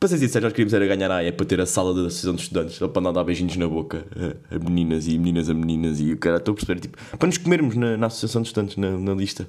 Para 0.00 0.08
ser 0.08 0.18
sincero, 0.18 0.46
nós 0.46 0.52
queríamos 0.52 0.74
era 0.74 0.84
ganhar 0.84 1.10
a 1.12 1.16
AE 1.18 1.30
para 1.30 1.46
ter 1.46 1.60
a 1.60 1.66
sala 1.66 1.94
da 1.94 2.00
Associação 2.08 2.34
de 2.34 2.42
Estudantes, 2.42 2.78
para 2.78 3.00
não 3.00 3.12
dar 3.12 3.22
beijinhos 3.22 3.56
na 3.56 3.68
boca 3.68 4.04
a, 4.50 4.56
a 4.56 4.58
meninas 4.58 5.06
e 5.06 5.16
meninas 5.16 5.48
a 5.48 5.54
meninas 5.54 6.00
e 6.00 6.12
o 6.12 6.18
cara, 6.18 6.38
estou 6.38 6.52
a 6.52 6.56
perceber, 6.56 6.80
tipo, 6.80 6.98
para 7.16 7.26
nos 7.26 7.38
comermos 7.38 7.76
na, 7.76 7.96
na 7.96 8.06
Associação 8.08 8.42
de 8.42 8.48
Estudantes, 8.48 8.76
na, 8.76 8.90
na 8.98 9.14
lista. 9.14 9.46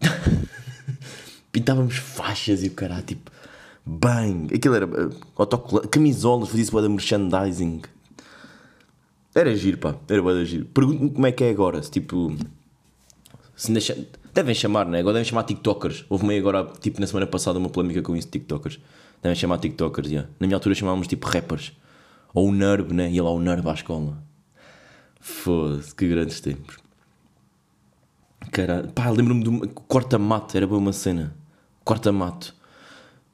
Pintávamos 1.52 1.96
faixas 1.96 2.62
e 2.62 2.68
o 2.68 2.70
cara, 2.70 3.02
tipo, 3.02 3.30
bem, 3.84 4.46
aquilo 4.54 4.74
era 4.74 4.86
uh, 4.86 5.88
camisolas, 5.88 6.48
fazia-se 6.48 6.70
para 6.70 6.88
merchandising. 6.88 7.82
Era 9.38 9.54
giro, 9.54 9.78
pá. 9.78 9.94
Era 10.08 10.20
boa 10.20 10.44
giro. 10.44 10.64
Pergunto-me 10.64 11.10
como 11.10 11.26
é 11.26 11.30
que 11.30 11.44
é 11.44 11.50
agora. 11.50 11.80
Se 11.80 11.90
tipo. 11.90 12.36
Se 13.54 13.70
deixa... 13.70 13.96
Devem 14.34 14.52
chamar, 14.52 14.84
né? 14.86 14.98
Agora 14.98 15.14
devem 15.14 15.28
chamar 15.28 15.44
TikTokers. 15.44 16.04
Houve 16.08 16.26
meio 16.26 16.40
agora, 16.40 16.64
tipo 16.80 17.00
na 17.00 17.06
semana 17.06 17.26
passada, 17.26 17.56
uma 17.56 17.68
polémica 17.68 18.02
com 18.02 18.16
isso, 18.16 18.28
TikTokers. 18.28 18.80
Devem 19.22 19.36
chamar 19.36 19.58
TikTokers, 19.58 20.10
yeah. 20.10 20.28
Na 20.40 20.46
minha 20.46 20.56
altura 20.56 20.74
chamávamos 20.74 21.06
tipo 21.06 21.28
rappers. 21.28 21.72
Ou 22.34 22.48
o 22.48 22.52
Nerb, 22.52 22.92
né? 22.92 23.10
Ia 23.10 23.22
lá 23.22 23.30
o 23.30 23.38
Nerb 23.38 23.68
à 23.68 23.74
escola. 23.74 24.20
Foda-se, 25.20 25.94
que 25.94 26.08
grandes 26.08 26.40
tempos. 26.40 26.76
Caralho. 28.50 28.88
Pá, 28.88 29.08
lembro-me 29.10 29.44
do 29.44 29.68
corta-mato, 29.68 30.56
era 30.56 30.66
boa 30.66 30.80
uma 30.80 30.92
cena. 30.92 31.32
Corta-mato. 31.84 32.56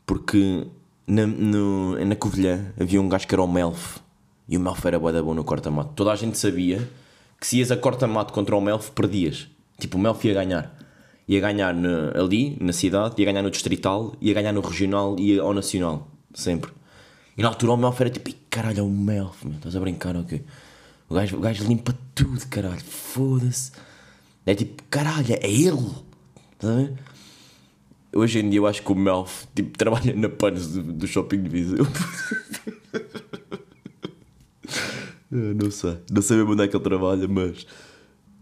Porque 0.05 0.67
na, 1.07 1.27
no, 1.27 2.05
na 2.05 2.15
Covilhã 2.15 2.73
havia 2.79 3.01
um 3.01 3.09
gajo 3.09 3.27
que 3.27 3.35
era 3.35 3.43
o 3.43 3.49
Melf. 3.49 4.04
E 4.49 4.57
o 4.57 4.61
Melf 4.61 4.85
era 4.85 4.99
boa 4.99 5.13
da 5.13 5.23
bom 5.23 5.35
no 5.35 5.45
corta-mato. 5.45 5.93
Toda 5.95 6.13
a 6.13 6.17
gente 6.17 6.37
sabia 6.37 6.89
que 7.41 7.47
se 7.47 7.59
ias 7.59 7.71
a 7.71 7.77
corta-mato 7.77 8.33
contra 8.33 8.55
o 8.57 8.61
Melf, 8.61 8.91
perdias. 8.91 9.49
Tipo, 9.79 9.97
o 9.97 10.01
Melf 10.01 10.25
ia 10.25 10.35
ganhar. 10.35 10.79
Ia 11.27 11.41
ganhar 11.41 11.75
ali, 12.15 12.57
na 12.61 12.73
cidade, 12.73 13.15
ia 13.19 13.25
ganhar 13.25 13.43
no 13.43 13.51
distrital, 13.51 14.15
ia 14.21 14.35
ganhar 14.35 14.53
no 14.53 14.61
regional 14.61 15.17
e 15.19 15.39
ao 15.39 15.55
nacional. 15.55 16.09
Sempre. 16.35 16.71
E 17.37 17.43
na 17.43 17.49
altura 17.49 17.73
o 17.73 17.77
Melf 17.77 18.01
era 18.01 18.11
tipo, 18.11 18.29
"Ih, 18.29 18.37
caralho, 18.51 18.81
é 18.81 18.83
o 18.83 18.91
Melf, 18.91 19.45
meu. 19.45 19.57
Estás 19.57 19.75
a 19.75 19.81
brincar, 19.81 20.15
ok? 20.17 20.45
O 21.09 21.15
gajo, 21.15 21.37
o 21.37 21.41
gajo 21.41 21.65
limpa 21.65 21.95
tudo, 22.15 22.47
caralho. 22.49 22.81
Foda-se. 22.81 23.73
É 24.47 24.55
tipo, 24.55 24.83
caralho, 24.91 25.33
é 25.33 25.51
ele. 25.51 25.91
Estás 26.53 26.73
a 26.73 26.77
ver? 26.77 26.93
Hoje 28.15 28.39
em 28.39 28.49
dia 28.49 28.61
eu 28.61 28.67
acho 28.67 28.83
que 28.83 28.93
o 28.93 28.95
Melf 28.95 29.45
tipo, 29.55 29.77
trabalha 29.77 30.15
na 30.15 30.29
panos 30.29 30.73
do, 30.73 30.83
do 30.83 31.07
shopping 31.07 31.43
de 31.43 31.49
Viseu. 31.49 31.87
Eu 35.35 35.53
não 35.55 35.71
sei. 35.71 35.99
Não 36.11 36.23
sei 36.23 36.37
mesmo 36.37 36.53
onde 36.53 36.63
é 36.63 36.69
que 36.69 36.77
ele 36.77 36.85
trabalha, 36.85 37.27
mas. 37.27 37.67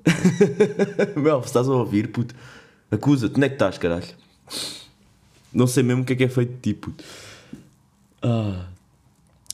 Melf, 1.16 1.46
estás 1.46 1.68
a 1.68 1.72
ouvir, 1.72 2.08
puto? 2.12 2.34
Acusa-te, 2.90 3.34
onde 3.34 3.46
é 3.46 3.48
que 3.48 3.54
estás, 3.54 3.78
caralho? 3.78 4.04
Não 5.52 5.66
sei 5.66 5.82
mesmo 5.82 6.02
o 6.02 6.04
que 6.04 6.12
é 6.12 6.16
que 6.16 6.24
é 6.24 6.28
feito 6.28 6.52
de 6.52 6.60
ti, 6.60 6.74
puto. 6.74 7.02
Ah. 8.22 8.66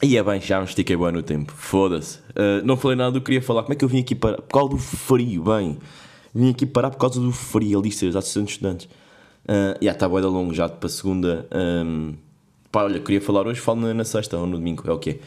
E 0.03 0.17
é 0.17 0.23
bem, 0.23 0.41
já 0.41 0.59
me 0.59 0.65
estiquei 0.65 0.97
bem 0.97 1.13
no 1.13 1.23
tempo. 1.23 1.53
Foda-se. 1.57 2.19
Ah, 2.35 2.61
não 2.65 2.77
falei 2.77 2.97
nada 2.97 3.13
do 3.13 3.21
que 3.21 3.27
queria 3.27 3.43
falar. 3.43 3.63
Como 3.63 3.73
é 3.73 3.77
que 3.77 3.85
eu 3.85 3.89
vim 3.89 4.01
aqui 4.01 4.15
parar? 4.15 4.39
Por 4.39 4.53
causa 4.53 4.71
do 4.71 4.79
frio, 4.79 5.45
bem. 5.45 5.79
Vim 6.35 6.51
aqui 6.51 6.67
parar 6.67 6.91
por 6.91 6.99
causa 6.99 7.21
do 7.21 7.33
frio, 7.33 7.79
ali, 7.79 7.93
seus 7.93 8.17
assistentes 8.17 8.55
estudantes. 8.55 8.89
Ah, 9.47 9.77
já 9.81 9.93
está 9.93 10.09
bué 10.09 10.21
da 10.21 10.29
longo 10.29 10.53
já 10.53 10.69
para 10.69 10.89
segunda. 10.89 11.47
ahm, 11.53 12.15
pá, 12.73 12.85
olha, 12.85 13.01
queria 13.01 13.21
falar 13.21 13.47
hoje, 13.47 13.61
falo 13.61 13.81
na, 13.81 13.95
na 13.95 14.05
sexta 14.05 14.37
ou 14.37 14.47
no 14.47 14.57
domingo, 14.59 14.83
é 14.89 14.93
o 14.93 14.99
que 14.99 15.11
é. 15.11 15.19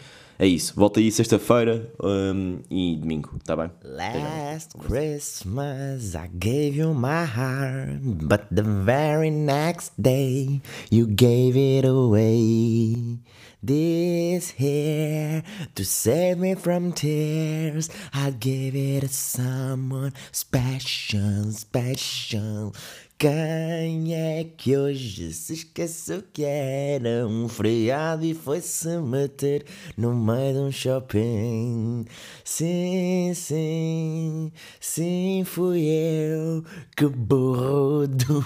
É 0.42 0.48
isso. 0.48 0.74
Volta 0.76 1.00
aí 1.00 1.12
sexta-feira 1.12 1.88
ahm, 2.02 2.62
e 2.68 2.96
domingo, 2.96 3.36
está 3.38 3.56
bem? 3.56 3.70
Last 3.84 4.76
Christmas 4.80 6.16
I 6.16 6.28
gave 6.34 6.80
you 6.80 6.96
my 6.96 7.26
heart, 7.26 8.00
but 8.02 8.48
the 8.52 8.64
very 8.64 9.30
next 9.30 9.92
day 10.00 10.60
you 10.90 11.06
gave 11.06 11.56
it 11.56 11.86
away. 11.86 13.20
This 13.64 14.56
here 14.58 15.44
to 15.76 15.86
save 15.86 16.40
me 16.40 16.56
from 16.56 16.92
tears, 16.92 17.92
I 18.12 18.32
gave 18.32 18.76
it 18.76 19.02
to 19.02 19.14
someone 19.14 20.14
special, 20.32 21.52
special. 21.52 22.74
Quem 23.22 24.16
é 24.16 24.44
que 24.44 24.76
hoje 24.76 25.32
se 25.32 25.54
esqueceu 25.54 26.24
que 26.34 26.44
era 26.44 27.28
um 27.28 27.48
feriado 27.48 28.26
e 28.26 28.34
foi-se 28.34 28.98
meter 28.98 29.64
no 29.96 30.16
meio 30.16 30.54
de 30.54 30.60
um 30.62 30.72
shopping? 30.72 32.06
Sim, 32.44 33.32
sim, 33.36 34.52
sim, 34.80 35.44
fui 35.46 35.84
eu, 35.86 36.66
que 36.98 37.06
burro 37.06 38.08
do 38.08 38.44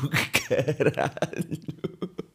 caralho. 0.49 1.15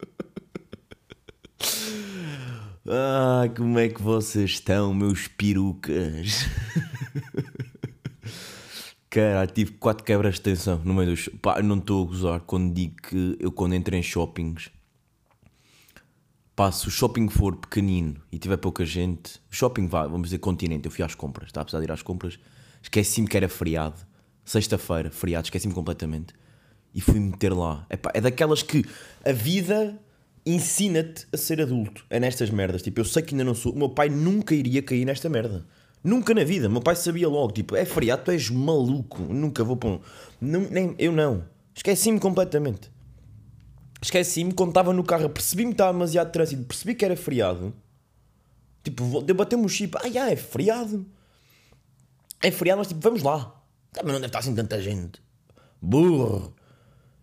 Ah, 2.93 3.47
como 3.55 3.77
é 3.77 3.87
que 3.89 4.01
vocês 4.01 4.49
estão, 4.51 4.91
meus 4.91 5.27
perucas? 5.27 6.47
Caralho, 9.11 9.51
tive 9.51 9.73
quatro 9.73 10.03
quebras 10.03 10.35
de 10.35 10.41
tensão 10.41 10.81
no 10.83 10.95
meio 10.95 11.11
do 11.11 11.15
shopping. 11.15 11.37
Pá, 11.37 11.61
não 11.61 11.77
estou 11.77 12.03
a 12.03 12.07
gozar 12.07 12.39
quando 12.39 12.73
digo 12.73 12.95
que 13.03 13.37
eu 13.39 13.51
quando 13.51 13.75
entro 13.75 13.95
em 13.95 14.01
shoppings 14.01 14.71
pá, 16.61 16.71
se 16.71 16.87
o 16.87 16.91
shopping 16.91 17.27
for 17.27 17.55
pequenino 17.55 18.21
e 18.31 18.37
tiver 18.37 18.57
pouca 18.57 18.85
gente, 18.85 19.37
o 19.51 19.55
shopping 19.55 19.87
vai, 19.87 20.07
vamos 20.07 20.27
dizer 20.27 20.37
continente, 20.37 20.85
eu 20.85 20.91
fui 20.91 21.03
às 21.03 21.15
compras, 21.15 21.47
está 21.47 21.61
a 21.61 21.63
precisar 21.63 21.79
de 21.79 21.87
ir 21.87 21.91
às 21.91 22.03
compras, 22.03 22.37
esqueci-me 22.83 23.27
que 23.27 23.35
era 23.35 23.49
feriado, 23.49 23.95
sexta-feira, 24.45 25.09
feriado, 25.09 25.45
esqueci-me 25.45 25.73
completamente 25.73 26.35
e 26.93 27.01
fui 27.01 27.19
meter 27.19 27.51
lá. 27.51 27.87
É 28.13 28.21
daquelas 28.21 28.61
que 28.61 28.85
a 29.25 29.31
vida 29.31 29.99
ensina-te 30.45 31.25
a 31.33 31.37
ser 31.37 31.61
adulto, 31.61 32.05
é 32.11 32.19
nestas 32.19 32.51
merdas, 32.51 32.83
tipo, 32.83 32.99
eu 32.99 33.05
sei 33.05 33.23
que 33.23 33.33
ainda 33.33 33.43
não 33.43 33.55
sou, 33.55 33.73
o 33.73 33.77
meu 33.77 33.89
pai 33.89 34.09
nunca 34.09 34.53
iria 34.53 34.83
cair 34.83 35.03
nesta 35.03 35.27
merda. 35.29 35.65
Nunca 36.03 36.33
na 36.33 36.43
vida, 36.43 36.67
meu 36.67 36.81
pai 36.81 36.95
sabia 36.95 37.29
logo, 37.29 37.51
tipo, 37.51 37.75
é 37.75 37.85
feriado, 37.85 38.23
tu 38.23 38.31
és 38.31 38.49
maluco, 38.49 39.21
nunca 39.21 39.63
vou 39.63 39.77
para 39.77 39.89
um. 39.89 39.99
Não, 40.39 40.61
nem, 40.61 40.95
eu 40.97 41.11
não. 41.11 41.43
Esqueci-me 41.75 42.19
completamente. 42.19 42.91
Esqueci-me 44.01 44.51
quando 44.51 44.69
estava 44.69 44.91
no 44.93 45.03
carro, 45.03 45.29
percebi-me 45.29 45.69
que 45.69 45.75
estava 45.75 45.93
demasiado 45.93 46.31
trânsito, 46.31 46.63
percebi 46.63 46.95
que 46.95 47.05
era 47.05 47.15
feriado. 47.15 47.71
Tipo, 48.83 49.21
bater-me 49.21 49.63
o 49.63 49.69
chip, 49.69 49.95
ah, 50.03 50.09
já, 50.09 50.31
é 50.31 50.35
feriado. 50.35 51.05
É 52.41 52.49
feriado, 52.49 52.79
mas 52.79 52.87
tipo, 52.87 52.99
vamos 52.99 53.21
lá. 53.21 53.55
Também 53.93 54.13
não 54.13 54.19
deve 54.19 54.27
estar 54.27 54.39
assim 54.39 54.55
tanta 54.55 54.81
gente. 54.81 55.21
Burro. 55.79 56.55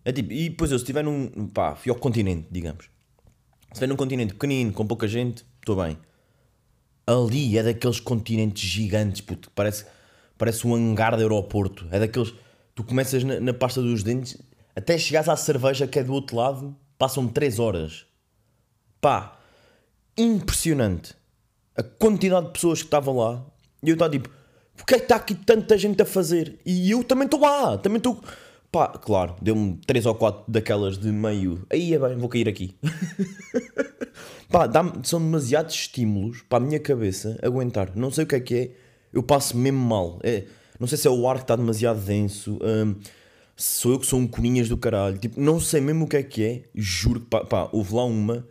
É 0.05 0.13
tipo, 0.13 0.31
e 0.31 0.49
depois 0.49 0.71
eu, 0.71 0.77
se 0.77 0.83
estiver 0.83 1.03
num. 1.03 1.49
pá, 1.49 1.75
fui 1.75 1.91
ao 1.91 1.97
continente, 1.97 2.47
digamos. 2.49 2.85
Se 2.85 3.73
estiver 3.73 3.87
num 3.87 3.97
continente 3.97 4.33
pequenino, 4.33 4.71
com 4.71 4.87
pouca 4.87 5.05
gente, 5.07 5.45
estou 5.59 5.75
bem. 5.75 5.97
Ali 7.09 7.57
é 7.57 7.63
daqueles 7.63 7.99
continentes 7.99 8.69
gigantes, 8.69 9.21
puto, 9.21 9.49
parece, 9.55 9.83
parece 10.37 10.67
um 10.67 10.75
hangar 10.75 11.15
de 11.15 11.23
aeroporto. 11.23 11.87
É 11.89 11.99
daqueles. 11.99 12.35
Tu 12.75 12.83
começas 12.83 13.23
na, 13.23 13.39
na 13.39 13.51
pasta 13.51 13.81
dos 13.81 14.03
dentes, 14.03 14.37
até 14.75 14.95
chegares 14.95 15.27
à 15.27 15.35
cerveja 15.35 15.87
que 15.87 15.97
é 15.97 16.03
do 16.03 16.13
outro 16.13 16.37
lado, 16.37 16.75
passam 16.99 17.27
3 17.27 17.57
horas. 17.57 18.05
Pá, 19.01 19.39
impressionante. 20.15 21.15
A 21.75 21.81
quantidade 21.81 22.45
de 22.45 22.53
pessoas 22.53 22.79
que 22.79 22.85
estavam 22.85 23.17
lá. 23.17 23.43
E 23.81 23.89
eu 23.89 23.93
estava 23.93 24.11
tipo, 24.11 24.29
porque 24.77 24.93
é 24.93 24.97
que 24.99 25.05
está 25.05 25.15
aqui 25.15 25.33
tanta 25.33 25.75
gente 25.79 25.99
a 26.03 26.05
fazer? 26.05 26.59
E 26.63 26.91
eu 26.91 27.03
também 27.03 27.25
estou 27.25 27.39
lá, 27.39 27.75
também 27.79 27.97
estou. 27.97 28.21
Pá, 28.71 28.87
claro, 28.87 29.35
deu-me 29.41 29.77
3 29.87 30.05
ou 30.05 30.15
4 30.15 30.43
daquelas 30.47 30.97
de 30.97 31.11
meio. 31.11 31.65
Aí 31.71 31.93
é 31.93 31.99
bem, 31.99 32.15
vou 32.17 32.29
cair 32.29 32.47
aqui. 32.47 32.75
Pá, 34.49 34.69
são 35.03 35.19
demasiados 35.19 35.73
estímulos 35.73 36.43
para 36.47 36.63
a 36.63 36.67
minha 36.67 36.79
cabeça 36.79 37.39
aguentar. 37.41 37.91
Não 37.95 38.11
sei 38.11 38.23
o 38.25 38.27
que 38.27 38.35
é 38.35 38.39
que 38.39 38.55
é. 38.55 38.71
Eu 39.11 39.23
passo 39.23 39.57
mesmo 39.57 39.79
mal. 39.79 40.19
É, 40.23 40.43
não 40.79 40.87
sei 40.87 40.97
se 40.97 41.07
é 41.07 41.11
o 41.11 41.27
ar 41.27 41.37
que 41.37 41.43
está 41.43 41.55
demasiado 41.55 41.99
denso. 41.99 42.59
hum, 42.61 42.95
sou 43.55 43.93
eu 43.93 43.99
que 43.99 44.05
sou 44.05 44.19
um 44.19 44.27
coninhas 44.27 44.69
do 44.69 44.77
caralho. 44.77 45.17
Tipo, 45.17 45.39
não 45.41 45.59
sei 45.59 45.81
mesmo 45.81 46.05
o 46.05 46.07
que 46.07 46.17
é 46.17 46.23
que 46.23 46.43
é. 46.43 46.63
Juro 46.75 47.21
que 47.21 47.25
pá, 47.27 47.43
pá, 47.43 47.69
houve 47.71 47.93
lá 47.93 48.05
uma. 48.05 48.47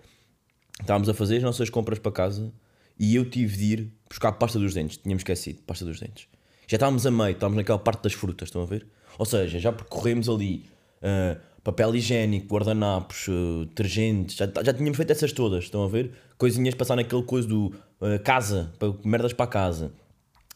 Estávamos 0.81 1.09
a 1.09 1.15
fazer 1.15 1.37
as 1.37 1.43
nossas 1.45 1.71
compras 1.71 1.99
para 1.99 2.11
casa 2.11 2.53
e 2.99 3.15
eu 3.15 3.29
tive 3.29 3.57
de 3.57 3.65
ir 3.65 3.93
buscar 4.09 4.33
pasta 4.33 4.59
dos 4.59 4.75
dentes. 4.75 4.97
Tínhamos 4.97 5.21
esquecido, 5.21 5.61
pasta 5.63 5.85
dos 5.85 6.01
dentes. 6.01 6.27
Já 6.67 6.77
estávamos 6.77 7.07
a 7.07 7.11
meio, 7.11 7.31
estávamos 7.31 7.57
naquela 7.57 7.79
parte 7.79 8.03
das 8.03 8.13
frutas, 8.13 8.49
estão 8.49 8.63
a 8.63 8.67
ver? 8.67 8.87
Ou 9.19 9.27
seja, 9.27 9.59
já 9.59 9.73
percorremos 9.73 10.29
ali 10.29 10.65
ah, 11.03 11.37
papel 11.65 11.95
higiênico, 11.97 12.47
guardanapos, 12.55 13.27
ah, 13.29 13.65
detergentes, 13.67 14.37
já, 14.37 14.47
já 14.65 14.73
tínhamos 14.73 14.97
feito 14.97 15.11
essas 15.11 15.33
todas, 15.33 15.65
estão 15.65 15.83
a 15.85 15.89
ver? 15.89 16.13
Coisinhas 16.39 16.75
passar 16.75 16.97
naquele 16.97 17.23
coisa 17.25 17.47
do 17.49 17.75
ah, 18.01 18.19
casa, 18.21 18.73
para- 18.79 18.95
merdas 19.05 19.33
para 19.33 19.47
casa. 19.47 19.93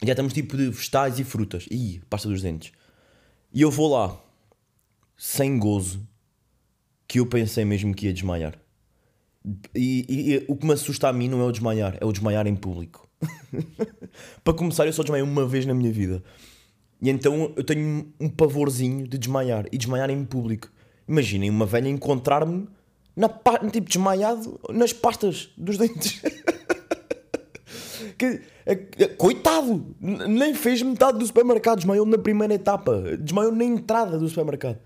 Já 0.04 0.12
estamos 0.12 0.32
tipo 0.32 0.56
de 0.56 0.68
vegetais 0.70 1.18
e 1.18 1.24
frutas. 1.24 1.66
Ih, 1.70 2.00
pasta 2.10 2.28
dos 2.28 2.42
dentes. 2.42 2.72
E 3.54 3.60
eu 3.62 3.70
vou 3.70 3.90
lá, 3.92 4.18
sem 5.16 5.58
gozo, 5.58 6.06
que 7.06 7.20
eu 7.20 7.26
pensei 7.26 7.64
mesmo 7.64 7.94
que 7.94 8.06
ia 8.06 8.12
desmaiar. 8.12 8.54
E, 9.74 10.06
e- 10.08 10.34
e 10.34 10.44
o 10.48 10.56
que 10.56 10.64
me 10.66 10.72
assusta 10.72 11.08
a 11.08 11.12
mim 11.12 11.28
não 11.28 11.40
é 11.40 11.44
o 11.44 11.52
desmaiar, 11.52 11.98
é 12.00 12.04
o 12.04 12.12
desmaiar 12.12 12.46
em 12.46 12.54
público. 12.56 13.08
Para 14.42 14.54
começar, 14.54 14.86
eu 14.86 14.92
só 14.92 15.02
desmaiei 15.02 15.22
uma 15.24 15.46
vez 15.46 15.66
na 15.66 15.74
minha 15.74 15.92
vida. 15.92 16.22
E 17.02 17.10
então 17.10 17.52
eu 17.56 17.64
tenho 17.64 18.12
um 18.20 18.28
pavorzinho 18.28 19.08
de 19.08 19.18
desmaiar 19.18 19.66
e 19.72 19.76
desmaiar 19.76 20.08
em 20.08 20.24
público. 20.24 20.70
Imaginem 21.08 21.50
uma 21.50 21.66
velha 21.66 21.88
encontrar-me 21.88 22.68
na 23.16 23.28
tipo 23.72 23.88
desmaiado 23.88 24.58
nas 24.70 24.92
pastas 24.92 25.50
dos 25.58 25.76
dentes. 25.76 26.22
Que- 28.18 28.40
é- 28.66 28.86
é- 28.98 29.08
coitado! 29.08 29.96
Nem 30.00 30.54
fez 30.54 30.82
metade 30.82 31.18
do 31.18 31.26
supermercado, 31.26 31.78
desmaiou 31.78 32.04
na 32.06 32.18
primeira 32.18 32.54
etapa, 32.54 33.16
desmaiou 33.18 33.52
na 33.52 33.64
entrada 33.64 34.18
do 34.18 34.28
supermercado. 34.28 34.78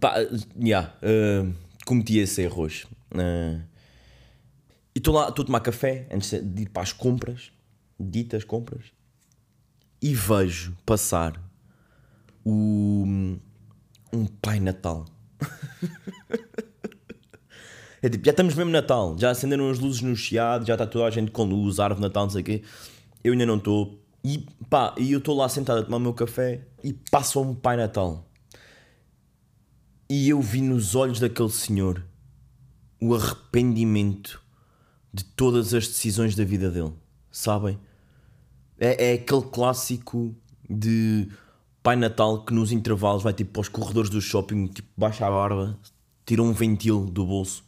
Pá, 0.00 0.16
já, 0.58 0.94
uh, 1.02 1.54
cometi 1.86 2.18
esse 2.18 2.42
erro 2.42 2.62
hoje. 2.62 2.86
Uh, 3.14 3.62
e 4.94 4.98
estou 4.98 5.14
lá, 5.14 5.28
estou 5.28 5.42
a 5.42 5.46
tomar 5.46 5.60
café 5.60 6.06
antes 6.10 6.30
de 6.30 6.62
ir 6.62 6.68
para 6.70 6.82
as 6.82 6.92
compras, 6.92 7.52
ditas 7.98 8.42
compras, 8.44 8.86
e 10.00 10.14
vejo 10.14 10.76
passar 10.84 11.40
o, 12.44 13.04
um 14.12 14.26
Pai 14.40 14.60
Natal. 14.60 15.04
é 18.02 18.08
tipo, 18.08 18.24
já 18.24 18.30
estamos 18.30 18.54
mesmo 18.54 18.70
Natal, 18.70 19.16
já 19.18 19.30
acenderam 19.30 19.70
as 19.70 19.78
luzes 19.78 20.00
no 20.00 20.14
chiado, 20.14 20.66
já 20.66 20.74
está 20.74 20.86
toda 20.86 21.06
a 21.06 21.10
gente 21.10 21.30
com 21.30 21.44
luz, 21.44 21.80
árvore 21.80 22.02
Natal, 22.02 22.24
não 22.24 22.30
sei 22.30 22.42
o 22.42 22.44
quê. 22.44 22.62
Eu 23.24 23.32
ainda 23.32 23.46
não 23.46 23.56
estou. 23.56 24.00
E 24.22 24.46
pá, 24.68 24.94
e 24.98 25.12
eu 25.12 25.18
estou 25.18 25.36
lá 25.36 25.48
sentado 25.48 25.80
a 25.80 25.84
tomar 25.84 25.96
o 25.96 26.00
meu 26.00 26.14
café 26.14 26.66
e 26.82 26.92
passa 26.92 27.38
um 27.38 27.54
Pai 27.54 27.76
Natal. 27.76 28.28
E 30.08 30.28
eu 30.28 30.40
vi 30.40 30.60
nos 30.60 30.94
olhos 30.94 31.18
daquele 31.18 31.50
senhor 31.50 32.04
o 33.00 33.14
arrependimento 33.14 34.40
de 35.12 35.24
todas 35.24 35.74
as 35.74 35.88
decisões 35.88 36.36
da 36.36 36.44
vida 36.44 36.70
dele, 36.70 36.92
sabem? 37.30 37.78
É, 38.78 39.10
é 39.10 39.12
aquele 39.14 39.42
clássico 39.42 40.34
de 40.68 41.28
Pai 41.82 41.96
Natal 41.96 42.44
que 42.44 42.52
nos 42.52 42.72
intervalos 42.72 43.22
vai 43.22 43.32
tipo 43.32 43.52
para 43.52 43.60
os 43.60 43.68
corredores 43.68 44.10
do 44.10 44.20
shopping, 44.20 44.66
tipo, 44.66 44.88
baixa 44.96 45.26
a 45.26 45.30
barba, 45.30 45.78
tira 46.24 46.42
um 46.42 46.52
ventil 46.52 47.06
do 47.06 47.24
bolso, 47.24 47.64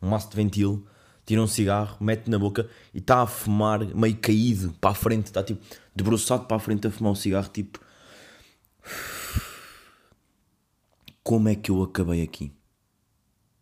um 0.00 0.08
maço 0.08 0.30
de 0.30 0.36
ventil, 0.36 0.86
tira 1.26 1.42
um 1.42 1.46
cigarro, 1.46 1.96
mete 2.00 2.30
na 2.30 2.38
boca 2.38 2.68
e 2.94 2.98
está 2.98 3.22
a 3.22 3.26
fumar 3.26 3.84
meio 3.94 4.16
caído 4.16 4.72
para 4.80 4.90
a 4.90 4.94
frente, 4.94 5.26
está 5.26 5.42
tipo 5.42 5.60
debruçado 5.94 6.44
para 6.44 6.56
a 6.56 6.60
frente 6.60 6.86
a 6.86 6.90
fumar 6.90 7.12
um 7.12 7.16
cigarro, 7.16 7.48
tipo. 7.48 7.80
Como 11.22 11.48
é 11.48 11.54
que 11.54 11.70
eu 11.70 11.82
acabei 11.82 12.22
aqui? 12.22 12.52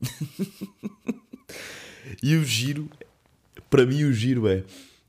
e 2.22 2.36
o 2.36 2.44
giro, 2.44 2.88
para 3.68 3.84
mim, 3.84 4.04
o 4.04 4.12
giro 4.12 4.46
é. 4.46 4.62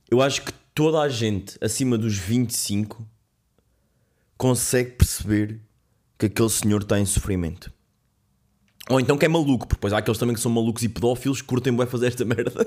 Eu 0.10 0.22
acho 0.22 0.42
que 0.42 0.52
toda 0.78 1.02
a 1.02 1.10
gente 1.10 1.58
acima 1.60 1.98
dos 1.98 2.16
25 2.16 3.04
consegue 4.38 4.92
perceber 4.92 5.60
que 6.20 6.28
aquele 6.28 6.50
senhor 6.52 6.84
está 6.84 7.00
em 7.00 7.06
sofrimento. 7.06 7.74
Ou 8.88 9.00
então 9.00 9.18
que 9.18 9.26
é 9.26 9.28
maluco, 9.28 9.68
porque 9.68 9.74
depois 9.74 9.92
há 9.92 9.98
aqueles 9.98 10.20
também 10.20 10.36
que 10.36 10.40
são 10.40 10.52
malucos 10.52 10.84
e 10.84 10.90
pedófilos 10.90 11.42
que 11.42 11.48
curtem 11.48 11.76
bem 11.76 11.88
fazer 11.88 12.10
esta 12.10 12.24
merda. 12.24 12.52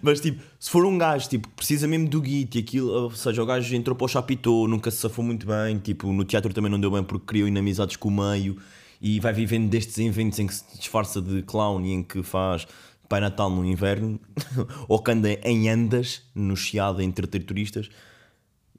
Mas 0.00 0.20
tipo, 0.20 0.40
se 0.60 0.70
for 0.70 0.86
um 0.86 0.96
gajo 0.96 1.28
tipo, 1.28 1.48
precisa 1.56 1.88
mesmo 1.88 2.08
do 2.08 2.20
guito 2.20 2.56
e 2.56 2.60
aquilo, 2.60 2.88
ou 2.88 3.10
seja, 3.10 3.42
o 3.42 3.46
gajo 3.46 3.74
entrou 3.74 3.96
para 3.96 4.04
o 4.04 4.08
chapitô, 4.08 4.68
nunca 4.68 4.92
se 4.92 4.98
safou 4.98 5.24
muito 5.24 5.44
bem, 5.44 5.76
tipo, 5.78 6.12
no 6.12 6.24
teatro 6.24 6.54
também 6.54 6.70
não 6.70 6.78
deu 6.78 6.92
bem 6.92 7.02
porque 7.02 7.26
criou 7.26 7.48
inamizades 7.48 7.96
com 7.96 8.08
o 8.08 8.12
meio 8.12 8.56
e 9.00 9.18
vai 9.18 9.32
vivendo 9.32 9.68
destes 9.68 9.98
eventos 9.98 10.38
em 10.38 10.46
que 10.46 10.54
se 10.54 10.64
disfarça 10.78 11.20
de 11.20 11.42
clown 11.42 11.84
e 11.84 11.90
em 11.90 12.02
que 12.04 12.22
faz 12.22 12.64
Pai 13.12 13.20
Natal 13.20 13.50
no 13.50 13.62
inverno, 13.62 14.18
ou 14.88 14.98
que 15.02 15.10
anda 15.10 15.30
em 15.46 15.68
andas 15.68 16.22
no 16.34 16.56
chiado 16.56 17.02
a 17.02 17.04
entreter 17.04 17.44
turistas. 17.44 17.90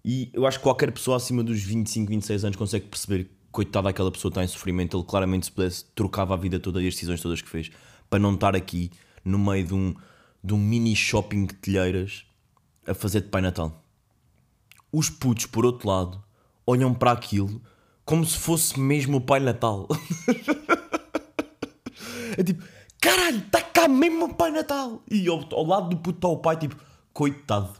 E 0.03 0.31
eu 0.33 0.47
acho 0.47 0.57
que 0.57 0.63
qualquer 0.63 0.91
pessoa 0.91 1.17
acima 1.17 1.43
dos 1.43 1.61
25, 1.61 2.09
26 2.09 2.45
anos 2.45 2.57
consegue 2.57 2.87
perceber 2.87 3.25
que, 3.25 3.29
coitado, 3.51 3.87
aquela 3.87 4.11
pessoa 4.11 4.31
está 4.31 4.43
em 4.43 4.47
sofrimento. 4.47 4.97
Ele 4.97 5.03
claramente, 5.03 5.45
se 5.45 5.51
pudesse, 5.51 5.85
trocava 5.93 6.33
a 6.33 6.37
vida 6.37 6.59
toda 6.59 6.81
e 6.81 6.87
as 6.87 6.95
decisões 6.95 7.21
todas 7.21 7.43
que 7.43 7.47
fez 7.47 7.69
para 8.09 8.17
não 8.17 8.33
estar 8.33 8.55
aqui 8.55 8.89
no 9.23 9.37
meio 9.37 9.67
de 9.67 9.75
um, 9.75 9.93
de 10.43 10.55
um 10.55 10.57
mini 10.57 10.95
shopping 10.95 11.45
de 11.45 11.53
telheiras 11.53 12.25
a 12.87 12.95
fazer 12.95 13.21
de 13.21 13.27
Pai 13.27 13.43
Natal. 13.43 13.85
Os 14.91 15.11
putos, 15.11 15.45
por 15.45 15.63
outro 15.63 15.87
lado, 15.87 16.23
olham 16.65 16.91
para 16.91 17.11
aquilo 17.11 17.61
como 18.03 18.25
se 18.25 18.39
fosse 18.39 18.79
mesmo 18.79 19.17
o 19.17 19.21
Pai 19.21 19.39
Natal. 19.39 19.87
é 22.35 22.43
tipo, 22.43 22.63
caralho, 23.03 23.39
está 23.39 23.61
cá 23.61 23.87
mesmo 23.87 24.25
o 24.25 24.33
Pai 24.33 24.49
Natal. 24.49 25.03
E 25.11 25.27
ao, 25.27 25.45
ao 25.51 25.65
lado 25.65 25.89
do 25.89 25.97
puto 25.97 26.17
está 26.17 26.27
o 26.29 26.37
pai, 26.37 26.57
tipo, 26.57 26.77
coitado. 27.11 27.77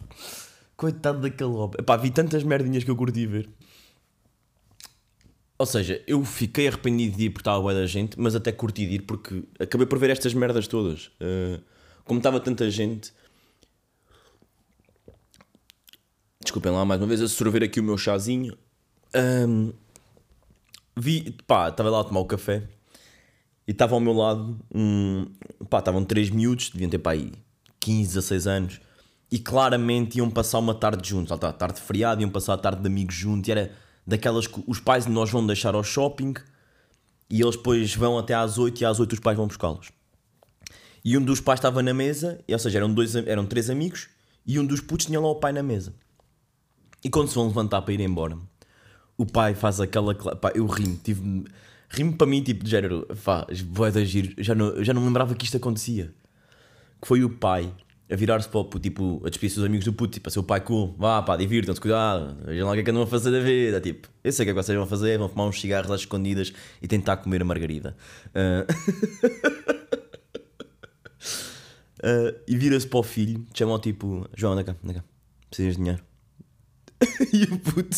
Coitado 0.76 1.22
daquele 1.22 1.52
homem. 1.52 1.78
Epá, 1.80 1.96
vi 1.96 2.12
tantas 2.12 2.44
merdinhas 2.44 2.84
que 2.84 2.92
eu 2.92 2.96
curti 2.96 3.26
ver. 3.26 3.50
Ou 5.58 5.66
seja, 5.66 6.04
eu 6.06 6.26
fiquei 6.26 6.68
arrependido 6.68 7.16
de 7.16 7.26
ir 7.26 7.30
porque 7.30 7.42
estava 7.42 7.62
bué 7.62 7.74
da 7.74 7.86
gente, 7.86 8.20
mas 8.20 8.36
até 8.36 8.52
curti 8.52 8.86
de 8.86 8.96
ir 8.96 9.02
porque 9.04 9.44
acabei 9.58 9.88
por 9.88 9.98
ver 9.98 10.10
estas 10.10 10.34
merdas 10.34 10.68
todas. 10.68 11.08
Uh, 11.22 11.64
como 12.04 12.20
estava 12.20 12.40
tanta 12.42 12.70
gente. 12.70 13.14
Desculpem 16.42 16.72
lá 16.72 16.84
mais 16.84 17.00
uma 17.00 17.08
vez 17.08 17.22
a 17.22 17.30
sorver 17.30 17.64
aqui 17.64 17.80
o 17.80 17.84
meu 17.84 17.98
chazinho. 17.98 18.58
Um, 19.16 19.72
vi, 20.98 21.32
pá, 21.48 21.70
estava 21.70 21.90
lá 21.90 22.02
a 22.02 22.04
tomar 22.04 22.20
o 22.20 22.26
café 22.26 22.68
e 23.68 23.72
estava 23.72 23.96
ao 23.96 24.00
meu 24.00 24.14
lado 24.14 24.60
um, 24.74 25.26
pá, 25.70 25.80
estavam 25.80 26.04
três 26.04 26.30
miúdos, 26.30 26.70
deviam 26.70 26.90
ter 26.90 27.00
pá 27.00 27.12
aí 27.12 27.32
15, 27.80 28.16
16 28.16 28.48
anos 28.48 28.82
e 29.32 29.40
claramente 29.40 30.18
iam 30.18 30.30
passar 30.30 30.60
uma 30.60 30.76
tarde 30.76 31.08
juntos, 31.08 31.30
lá 31.30 31.36
está, 31.36 31.52
tarde 31.52 31.80
de 31.80 31.82
feriado, 31.82 32.22
iam 32.22 32.30
passar 32.30 32.54
a 32.54 32.58
tarde 32.58 32.82
de 32.82 32.88
amigos 32.88 33.16
juntos 33.16 33.48
e 33.48 33.52
era 33.52 33.72
daquelas 34.06 34.48
que 34.48 34.64
os 34.68 34.80
pais 34.80 35.06
nós 35.06 35.30
vão 35.30 35.46
deixar 35.46 35.76
ao 35.76 35.84
shopping 35.84 36.34
e 37.30 37.42
eles 37.42 37.56
depois 37.56 37.96
vão 37.96 38.18
até 38.18 38.34
às 38.34 38.58
8 38.58 38.82
e 38.82 38.86
às 38.86 39.00
8 39.00 39.14
os 39.14 39.20
pais 39.20 39.38
vão 39.38 39.48
buscá-los. 39.48 39.92
E 41.04 41.18
um 41.18 41.22
dos 41.22 41.42
pais 41.42 41.60
estava 41.60 41.82
na 41.82 41.94
mesa, 41.94 42.40
ou 42.48 42.60
seja, 42.60 42.78
eram, 42.78 42.94
dois, 42.94 43.16
eram 43.16 43.46
três 43.46 43.70
amigos 43.70 44.08
e 44.46 44.60
um 44.60 44.66
dos 44.66 44.80
putos 44.80 45.06
tinha 45.06 45.20
lá 45.20 45.30
o 45.30 45.36
pai 45.36 45.52
na 45.52 45.64
mesa. 45.64 45.94
E 47.04 47.10
quando 47.10 47.28
se 47.28 47.36
vão 47.36 47.48
levantar 47.48 47.82
para 47.82 47.94
ir 47.94 48.00
embora, 48.00 48.38
o 49.18 49.26
pai 49.26 49.54
faz 49.54 49.82
aquela. 49.82 50.16
Pá, 50.16 50.52
eu 50.56 50.66
rimo, 50.66 50.98
tive. 51.04 51.44
Rimo 51.94 52.18
para 52.18 52.26
mim, 52.26 52.42
tipo, 52.42 52.64
de 52.64 52.72
género, 52.72 53.08
pá, 53.24 53.46
da 53.94 54.04
giro, 54.04 54.34
já 54.40 54.56
não, 54.56 54.84
já 54.84 54.94
não 54.94 55.06
lembrava 55.06 55.36
que 55.36 55.46
isto 55.46 55.58
acontecia. 55.58 56.12
Que 57.00 57.08
foi 57.08 57.24
o 57.24 57.30
pai 57.30 57.72
a 58.12 58.16
virar-se 58.16 58.50
para 58.50 58.60
o 58.60 58.66
puto, 58.66 58.82
tipo, 58.82 59.22
a 59.24 59.30
despedir-se 59.30 59.58
dos 59.58 59.66
amigos 59.66 59.86
do 59.86 59.94
puto, 59.94 60.14
tipo, 60.14 60.28
a 60.28 60.32
seu 60.32 60.44
pai 60.44 60.60
cool, 60.62 60.96
vá 60.98 61.22
pá, 61.22 61.38
divirtam-se, 61.38 61.80
cuidado, 61.80 62.36
vejam 62.46 62.66
lá 62.66 62.72
o 62.72 62.76
que 62.76 62.82
é 62.82 62.84
que 62.84 62.92
andam 62.92 63.04
a 63.04 63.08
fazer 63.08 63.32
da 63.32 63.40
vida, 63.40 63.80
tipo, 63.80 64.08
eu 64.24 64.32
sei 64.32 64.44
o 64.44 64.46
que 64.46 64.50
é 64.52 64.54
que 64.54 64.64
vocês 64.64 64.78
vão 64.78 64.88
fazer, 64.88 65.18
vão 65.18 65.30
fumar 65.30 65.48
uns 65.48 65.60
cigarros 65.60 65.90
às 65.90 66.02
escondidas 66.02 66.52
e 66.82 66.88
tentar 66.88 67.18
comer 67.18 67.42
a 67.42 67.46
margarida. 67.46 67.96
Uh... 68.30 68.72
uh, 72.00 72.40
e 72.48 72.58
vira-se 72.58 72.88
para 72.88 73.00
o 73.00 73.04
filho, 73.04 73.46
chamam 73.54 73.80
tipo, 73.80 74.28
João, 74.36 74.54
anda 74.54 74.64
cá, 74.64 74.76
anda 74.84 74.96
cá, 74.96 75.04
precisas 75.50 75.74
de 75.74 75.84
dinheiro. 75.84 76.04
e 77.34 77.44
o 77.44 77.60
puto 77.60 77.98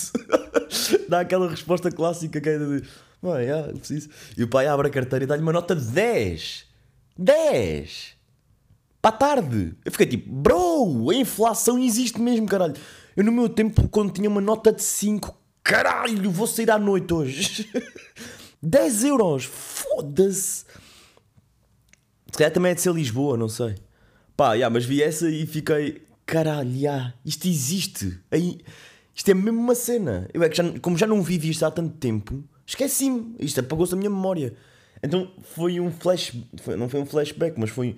dá 1.10 1.22
aquela 1.22 1.50
resposta 1.50 1.92
clássica 1.92 2.40
que 2.40 2.50
é 2.50 2.58
de 2.58 2.84
mãe, 3.26 3.50
ah, 3.50 3.68
eu 3.70 3.78
preciso. 3.78 4.10
E 4.38 4.44
o 4.44 4.48
pai 4.48 4.68
abre 4.68 4.88
a 4.88 4.92
carteira 4.92 5.26
e 5.26 5.28
dá-lhe 5.28 5.42
uma 5.42 5.54
nota 5.54 5.76
de 5.76 5.86
10. 5.86 6.66
10! 7.18 8.16
Para 9.02 9.16
a 9.16 9.18
tarde. 9.18 9.76
Eu 9.84 9.92
fiquei 9.92 10.08
tipo, 10.08 10.32
bro, 10.32 11.10
a 11.10 11.16
inflação 11.16 11.78
existe 11.80 12.20
mesmo, 12.20 12.48
caralho. 12.48 12.76
Eu 13.16 13.24
no 13.24 13.32
meu 13.32 13.48
tempo, 13.48 13.88
quando 13.90 14.12
tinha 14.12 14.30
uma 14.30 14.42
nota 14.42 14.72
de 14.74 14.84
5, 14.84 15.36
caralho, 15.64 16.30
vou 16.32 16.48
sair 16.48 16.70
à 16.72 16.78
noite 16.78 17.14
hoje. 17.14 17.70
10 18.62 19.04
euros, 19.04 19.46
foda-se. 19.46 20.66
Se 22.32 22.38
calhar 22.38 22.52
também 22.52 22.72
é 22.72 22.76
de 22.76 22.82
ser 22.82 22.94
Lisboa, 22.94 23.38
não 23.38 23.48
sei. 23.48 23.76
Pá, 24.36 24.54
yeah, 24.54 24.74
mas 24.74 24.84
vi 24.86 25.02
essa 25.02 25.30
e 25.30 25.46
fiquei, 25.46 26.02
caralho, 26.26 26.76
yeah, 26.76 27.14
isto 27.24 27.48
existe. 27.48 28.20
Aí, 28.30 28.60
isto 29.16 29.32
é 29.32 29.34
mesmo 29.34 29.60
uma 29.60 29.76
cena. 29.76 30.28
Eu 30.34 30.44
é 30.44 30.50
que 30.50 30.58
já, 30.58 30.80
como 30.80 30.98
já 30.98 31.08
não 31.08 31.22
vivi 31.22 31.52
isto 31.52 31.66
há 31.66 31.72
tanto 31.72 31.96
tempo, 31.96 32.44
esqueci-me. 32.66 33.36
Isto 33.40 33.60
apagou-se 33.60 33.94
a 33.94 33.98
minha 33.98 34.10
memória. 34.10 34.54
Então 35.02 35.32
foi 35.42 35.80
um 35.80 35.92
flash. 35.92 36.34
Foi, 36.62 36.76
não 36.76 36.90
foi 36.90 37.00
um 37.02 37.06
flashback, 37.06 37.60
mas 37.60 37.70
foi 37.70 37.96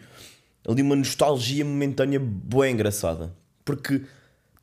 ali 0.68 0.82
uma 0.82 0.96
nostalgia 0.96 1.64
momentânea 1.64 2.20
boa 2.20 2.70
engraçada. 2.70 3.34
Porque 3.64 4.04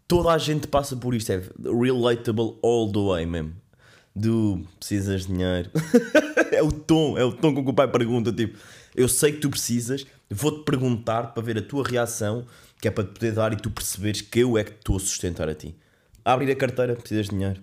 toda 0.06 0.30
a 0.30 0.38
gente 0.38 0.66
passa 0.66 0.96
por 0.96 1.14
isto. 1.14 1.32
É 1.32 1.42
relatable 1.64 2.58
all 2.62 2.90
the 2.92 3.00
way 3.00 3.26
mesmo. 3.26 3.54
Do 4.14 4.64
precisas 4.78 5.22
de 5.22 5.32
dinheiro. 5.32 5.70
é 6.52 6.62
o 6.62 6.70
tom, 6.70 7.18
é 7.18 7.24
o 7.24 7.32
tom 7.32 7.54
com 7.54 7.64
que 7.64 7.70
o 7.70 7.74
pai 7.74 7.88
pergunta. 7.90 8.32
Tipo, 8.32 8.58
eu 8.94 9.08
sei 9.08 9.32
que 9.32 9.40
tu 9.40 9.50
precisas, 9.50 10.06
vou-te 10.30 10.64
perguntar 10.64 11.34
para 11.34 11.42
ver 11.42 11.58
a 11.58 11.62
tua 11.62 11.82
reação, 11.82 12.46
que 12.80 12.86
é 12.86 12.90
para 12.90 13.04
te 13.04 13.14
poder 13.14 13.32
dar 13.32 13.52
e 13.52 13.56
tu 13.56 13.70
perceberes 13.70 14.20
que 14.20 14.40
eu 14.40 14.56
é 14.56 14.62
que 14.62 14.70
estou 14.70 14.96
a 14.96 15.00
sustentar 15.00 15.48
a 15.48 15.54
ti. 15.54 15.74
Abrir 16.24 16.50
a 16.52 16.56
carteira, 16.56 16.94
precisas 16.94 17.26
de 17.26 17.32
dinheiro. 17.32 17.60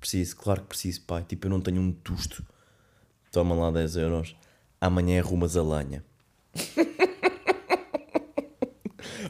Preciso, 0.00 0.36
claro 0.36 0.62
que 0.62 0.68
preciso, 0.68 1.02
pai. 1.02 1.24
Tipo, 1.28 1.46
eu 1.46 1.50
não 1.50 1.60
tenho 1.60 1.80
um 1.80 1.92
tusto. 1.92 2.44
Toma 3.32 3.54
lá 3.54 3.70
10 3.70 3.96
euros. 3.96 4.36
Amanhã 4.80 5.20
arrumas 5.20 5.56
a 5.56 5.62
lenha. 5.62 6.04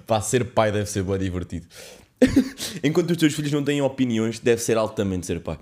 Pá, 0.06 0.20
ser 0.20 0.52
pai 0.52 0.70
deve 0.72 0.88
ser 0.88 1.02
bem 1.02 1.18
divertido. 1.18 1.66
Enquanto 2.82 3.10
os 3.10 3.16
teus 3.16 3.34
filhos 3.34 3.52
não 3.52 3.64
têm 3.64 3.80
opiniões, 3.82 4.38
deve 4.38 4.62
ser 4.62 4.76
altamente 4.76 5.26
ser 5.26 5.40
pai. 5.40 5.58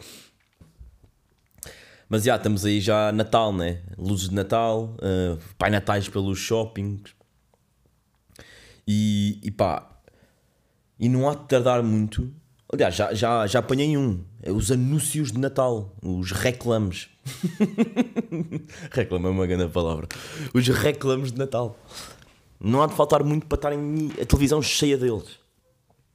Mas 2.08 2.22
já, 2.22 2.36
estamos 2.36 2.64
aí 2.64 2.80
já 2.80 3.10
Natal, 3.12 3.52
né? 3.52 3.82
Luzes 3.98 4.28
de 4.28 4.34
Natal, 4.34 4.94
uh, 4.96 5.38
Pai 5.58 5.70
Natais 5.70 6.08
pelos 6.08 6.38
shoppings. 6.38 7.14
E, 8.86 9.40
e 9.42 9.50
pá, 9.50 9.90
e 10.98 11.08
não 11.08 11.28
há 11.28 11.34
de 11.34 11.48
tardar 11.48 11.82
muito 11.82 12.32
Aliás, 12.72 12.94
já, 12.94 13.14
já, 13.14 13.46
já 13.46 13.58
apanhei 13.60 13.96
um. 13.96 14.24
É 14.42 14.50
os 14.50 14.70
anúncios 14.72 15.30
de 15.30 15.38
Natal. 15.38 15.94
Os 16.02 16.32
reclames. 16.32 17.08
Reclama 18.90 19.28
é 19.28 19.32
uma 19.32 19.46
grande 19.46 19.72
palavra. 19.72 20.08
Os 20.52 20.66
reclames 20.68 21.30
de 21.30 21.38
Natal. 21.38 21.78
Não 22.58 22.82
há 22.82 22.86
de 22.86 22.94
faltar 22.94 23.22
muito 23.22 23.46
para 23.46 23.56
estarem 23.56 24.10
a 24.20 24.24
televisão 24.24 24.60
cheia 24.60 24.98
deles. 24.98 25.38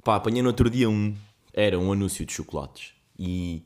Pá, 0.04 0.16
apanhei 0.16 0.42
no 0.42 0.50
outro 0.50 0.70
dia 0.70 0.90
um. 0.90 1.16
Era 1.54 1.80
um 1.80 1.92
anúncio 1.92 2.26
de 2.26 2.34
chocolates. 2.34 2.94
E. 3.18 3.64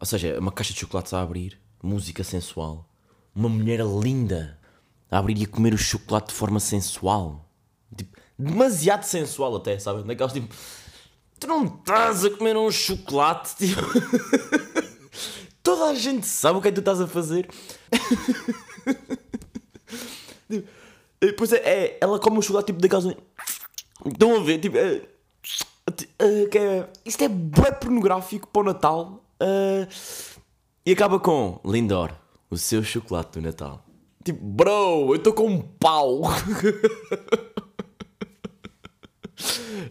Ou 0.00 0.06
seja, 0.06 0.38
uma 0.38 0.50
caixa 0.50 0.72
de 0.72 0.80
chocolates 0.80 1.12
a 1.12 1.22
abrir, 1.22 1.58
música 1.82 2.24
sensual, 2.24 2.88
uma 3.34 3.48
mulher 3.48 3.80
linda 3.80 4.58
a 5.10 5.18
abrir 5.18 5.38
e 5.38 5.44
a 5.44 5.48
comer 5.48 5.72
o 5.72 5.78
chocolate 5.78 6.28
de 6.28 6.34
forma 6.34 6.58
sensual. 6.58 7.48
Tipo, 7.96 8.18
demasiado 8.38 9.04
sensual 9.04 9.56
até, 9.56 9.78
sabe? 9.78 10.02
Daqueles 10.02 10.32
tipo. 10.32 10.54
Tu 11.40 11.46
não 11.46 11.64
estás 11.64 12.24
a 12.24 12.30
comer 12.30 12.56
um 12.56 12.70
chocolate, 12.70 13.56
tipo. 13.56 13.80
Toda 15.62 15.86
a 15.90 15.94
gente 15.94 16.26
sabe 16.26 16.58
o 16.58 16.62
que 16.62 16.68
é 16.68 16.70
que 16.70 16.74
tu 16.76 16.80
estás 16.80 17.00
a 17.00 17.06
fazer. 17.06 17.48
Tipo, 20.48 20.68
Pois 21.38 21.52
é, 21.54 21.56
é, 21.56 21.98
ela 22.02 22.18
come 22.18 22.38
um 22.38 22.42
chocolate 22.42 22.66
tipo 22.66 22.80
daqueles. 22.80 23.16
Estão 24.04 24.36
a 24.36 24.40
ver? 24.40 24.58
Tipo, 24.58 24.76
é, 24.76 25.00
é, 26.18 26.58
é- 26.58 26.88
isto 27.04 27.24
é 27.24 27.28
bué 27.28 27.72
pornográfico 27.72 28.46
para 28.48 28.60
o 28.60 28.64
Natal. 28.64 29.24
eh, 29.40 29.88
e 30.86 30.92
acaba 30.92 31.18
com 31.18 31.58
Lindor, 31.64 32.12
o 32.50 32.58
seu 32.58 32.82
chocolate 32.84 33.38
do 33.40 33.46
Natal. 33.46 33.82
Tipo, 34.22 34.44
bro, 34.44 35.08
eu 35.08 35.16
estou 35.16 35.32
com 35.32 35.46
um 35.48 35.62
pau. 35.62 36.20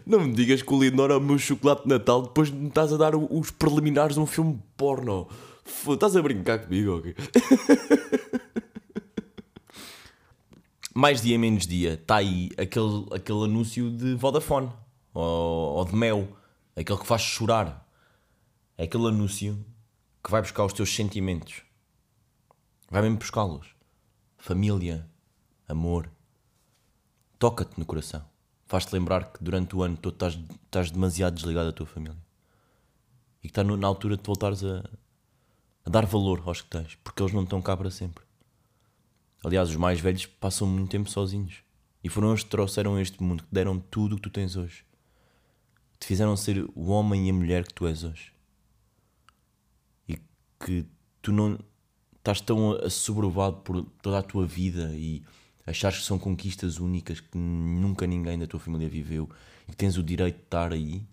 Não 0.06 0.20
me 0.20 0.32
digas 0.32 0.62
que 0.62 0.72
o 0.72 0.82
Lindor 0.82 1.10
é 1.10 1.16
o 1.16 1.20
meu 1.20 1.38
chocolate 1.38 1.82
de 1.84 1.88
Natal 1.88 2.22
depois 2.22 2.50
de 2.50 2.56
me 2.56 2.68
estás 2.68 2.92
a 2.92 2.96
dar 2.96 3.14
os 3.16 3.50
preliminares 3.50 4.14
de 4.14 4.20
um 4.20 4.26
filme 4.26 4.62
porno. 4.76 5.28
Estás 5.88 6.14
a 6.16 6.22
brincar 6.22 6.58
comigo, 6.58 6.98
ok? 6.98 7.14
Mais 10.94 11.20
dia 11.20 11.36
menos 11.36 11.66
dia, 11.66 11.94
está 11.94 12.16
aí 12.16 12.50
aquele, 12.56 13.06
aquele 13.12 13.44
anúncio 13.44 13.90
de 13.90 14.14
Vodafone 14.14 14.70
ou, 15.12 15.76
ou 15.76 15.84
de 15.84 15.94
Mel, 15.96 16.28
aquele 16.76 16.98
que 16.98 17.06
faz 17.06 17.22
chorar. 17.22 17.84
É 18.78 18.84
aquele 18.84 19.08
anúncio 19.08 19.58
que 20.22 20.30
vai 20.30 20.40
buscar 20.40 20.64
os 20.64 20.72
teus 20.72 20.94
sentimentos, 20.94 21.62
vai 22.88 23.02
mesmo 23.02 23.18
buscá-los. 23.18 23.74
Família, 24.38 25.08
amor, 25.66 26.10
toca-te 27.38 27.78
no 27.78 27.84
coração, 27.84 28.24
faz-te 28.74 28.92
lembrar 28.92 29.32
que 29.32 29.38
durante 29.40 29.76
o 29.76 29.84
ano 29.84 29.96
todo 29.96 30.14
estás, 30.14 30.36
estás 30.64 30.90
demasiado 30.90 31.36
desligado 31.36 31.66
da 31.66 31.72
tua 31.72 31.86
família 31.86 32.18
e 33.40 33.42
que 33.42 33.46
está 33.46 33.62
na 33.62 33.86
altura 33.86 34.16
de 34.16 34.22
voltares 34.24 34.64
a, 34.64 34.82
a 35.84 35.90
dar 35.90 36.04
valor 36.06 36.42
aos 36.44 36.60
que 36.60 36.70
tens, 36.70 36.96
porque 36.96 37.22
eles 37.22 37.32
não 37.32 37.44
estão 37.44 37.62
cá 37.62 37.76
para 37.76 37.88
sempre. 37.88 38.24
Aliás, 39.44 39.70
os 39.70 39.76
mais 39.76 40.00
velhos 40.00 40.26
passam 40.26 40.66
muito 40.66 40.90
tempo 40.90 41.08
sozinhos. 41.08 41.58
E 42.02 42.08
foram 42.08 42.30
eles 42.30 42.42
que 42.42 42.50
trouxeram 42.50 42.98
este 42.98 43.22
mundo, 43.22 43.44
que 43.44 43.54
deram 43.54 43.78
tudo 43.78 44.14
o 44.14 44.16
que 44.16 44.22
tu 44.22 44.30
tens 44.30 44.56
hoje. 44.56 44.84
Te 46.00 46.08
fizeram 46.08 46.36
ser 46.36 46.68
o 46.74 46.88
homem 46.88 47.28
e 47.28 47.30
a 47.30 47.32
mulher 47.32 47.64
que 47.64 47.74
tu 47.74 47.86
és 47.86 48.02
hoje. 48.02 48.32
E 50.08 50.18
que 50.58 50.84
tu 51.22 51.30
não 51.30 51.60
estás 52.16 52.40
tão 52.40 52.72
assoberbado 52.72 53.58
por 53.58 53.84
toda 54.02 54.18
a 54.18 54.22
tua 54.22 54.44
vida 54.44 54.90
e 54.96 55.22
achares 55.66 55.98
que 55.98 56.04
são 56.04 56.18
conquistas 56.18 56.78
únicas 56.78 57.20
que 57.20 57.36
nunca 57.36 58.06
ninguém 58.06 58.38
da 58.38 58.46
tua 58.46 58.60
família 58.60 58.88
viveu 58.88 59.28
e 59.66 59.70
que 59.70 59.76
tens 59.76 59.96
o 59.96 60.02
direito 60.02 60.36
de 60.36 60.42
estar 60.42 60.72
aí, 60.72 61.06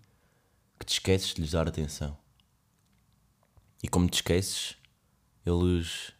que 0.78 0.86
te 0.86 0.92
esqueces 0.92 1.34
de 1.34 1.40
lhes 1.40 1.52
dar 1.52 1.66
atenção. 1.66 2.16
E 3.82 3.88
como 3.88 4.08
te 4.08 4.14
esqueces, 4.16 4.76
eles 5.44 6.12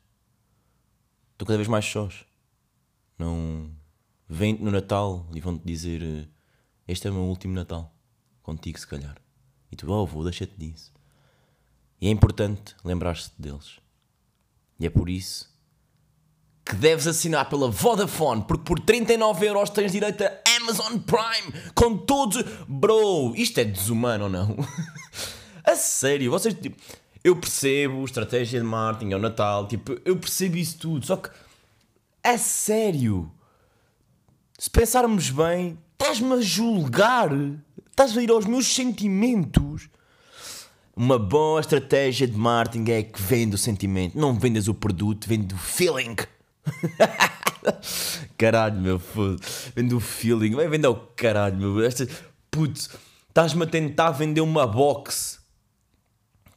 estão 1.32 1.46
cada 1.46 1.56
vez 1.56 1.68
mais 1.68 1.84
sós. 1.84 2.24
Não 3.18 3.70
vêm-te 4.28 4.62
no 4.62 4.70
Natal 4.70 5.28
e 5.34 5.40
vão-te 5.40 5.64
dizer 5.64 6.28
este 6.88 7.06
é 7.06 7.10
o 7.10 7.14
meu 7.14 7.22
último 7.24 7.54
Natal, 7.54 7.94
contigo 8.42 8.78
se 8.78 8.86
calhar. 8.86 9.16
E 9.70 9.76
tu, 9.76 9.90
oh, 9.90 10.06
vou, 10.06 10.24
deixa-te 10.24 10.54
disso. 10.58 10.92
E 12.00 12.08
é 12.08 12.10
importante 12.10 12.74
lembrar-te 12.84 13.30
deles. 13.38 13.78
E 14.80 14.86
é 14.86 14.90
por 14.90 15.08
isso 15.08 15.51
que 16.64 16.76
deves 16.76 17.06
assinar 17.06 17.48
pela 17.48 17.68
Vodafone, 17.70 18.42
porque 18.42 18.64
por 18.64 18.78
39 18.78 19.46
euros 19.46 19.70
tens 19.70 19.92
direito 19.92 20.22
a 20.22 20.32
Amazon 20.56 20.98
Prime 20.98 21.52
com 21.74 21.96
todos. 21.96 22.42
Bro, 22.68 23.34
isto 23.36 23.58
é 23.58 23.64
desumano 23.64 24.24
ou 24.24 24.30
não? 24.30 24.56
a 25.64 25.74
sério, 25.74 26.30
vocês. 26.30 26.54
Tipo, 26.54 26.76
eu 27.24 27.36
percebo 27.36 28.04
estratégia 28.04 28.60
de 28.60 28.66
marketing, 28.66 29.12
é 29.12 29.16
o 29.16 29.20
Natal, 29.20 29.68
tipo, 29.68 29.96
eu 30.04 30.16
percebo 30.16 30.56
isso 30.56 30.78
tudo, 30.78 31.06
só 31.06 31.16
que. 31.16 31.30
A 32.24 32.38
sério, 32.38 33.32
se 34.56 34.70
pensarmos 34.70 35.28
bem, 35.30 35.76
estás-me 35.92 36.34
a 36.34 36.40
julgar, 36.40 37.30
estás 37.90 38.16
a 38.16 38.22
ir 38.22 38.30
aos 38.30 38.46
meus 38.46 38.72
sentimentos. 38.72 39.88
Uma 40.94 41.18
boa 41.18 41.60
estratégia 41.60 42.28
de 42.28 42.36
marketing 42.36 42.90
é 42.92 43.02
que 43.02 43.20
vende 43.20 43.56
o 43.56 43.58
sentimento. 43.58 44.16
Não 44.16 44.38
vendas 44.38 44.68
o 44.68 44.74
produto, 44.74 45.26
vende 45.26 45.52
o 45.52 45.58
feeling. 45.58 46.14
caralho, 48.38 48.80
meu 48.80 48.98
foda. 48.98 49.36
Vende 49.74 49.94
o 49.94 50.00
feeling. 50.00 50.54
Vai 50.54 50.68
vender 50.68 50.88
o 50.88 50.94
caralho, 50.94 51.56
meu. 51.56 51.84
Esta... 51.84 52.06
Putz, 52.50 52.90
estás-me 53.28 53.64
a 53.64 53.66
tentar 53.66 54.10
vender 54.10 54.40
uma 54.40 54.66
box 54.66 55.40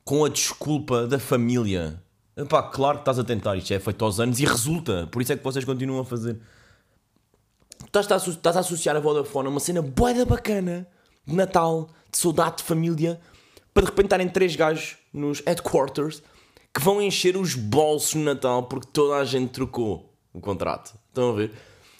com 0.03 0.25
a 0.25 0.29
desculpa 0.29 1.07
da 1.07 1.17
família. 1.17 2.01
Epá, 2.37 2.63
claro 2.63 2.97
que 2.97 3.01
estás 3.01 3.17
a 3.17 3.23
tentar. 3.23 3.55
Isto 3.55 3.73
é 3.73 3.79
feito 3.79 4.03
aos 4.03 4.19
anos 4.19 4.39
e 4.39 4.45
resulta. 4.45 5.07
Por 5.07 5.21
isso 5.21 5.33
é 5.33 5.37
que 5.37 5.43
vocês 5.43 5.63
continuam 5.63 6.01
a 6.01 6.05
fazer. 6.05 6.39
Estás 7.85 8.11
a, 8.11 8.17
estás 8.17 8.57
a 8.57 8.59
associar 8.59 8.95
a 8.95 8.99
Vodafone 8.99 9.47
a 9.47 9.51
uma 9.51 9.59
cena 9.59 9.81
boeda 9.81 10.25
bacana 10.25 10.87
de 11.25 11.33
Natal, 11.33 11.89
de 12.11 12.17
saudade 12.17 12.57
de 12.57 12.63
família, 12.63 13.19
para 13.73 13.83
de 13.83 13.89
repente 13.89 14.05
estarem 14.05 14.29
três 14.29 14.55
gajos 14.55 14.97
nos 15.13 15.41
headquarters 15.45 16.21
que 16.75 16.81
vão 16.81 17.01
encher 17.01 17.37
os 17.37 17.55
bolsos 17.55 18.15
no 18.15 18.23
Natal 18.25 18.63
porque 18.63 18.89
toda 18.91 19.15
a 19.15 19.23
gente 19.23 19.51
trocou 19.51 20.13
o 20.33 20.41
contrato. 20.41 20.93
Estão 21.07 21.29
a 21.29 21.33
ver? 21.33 21.53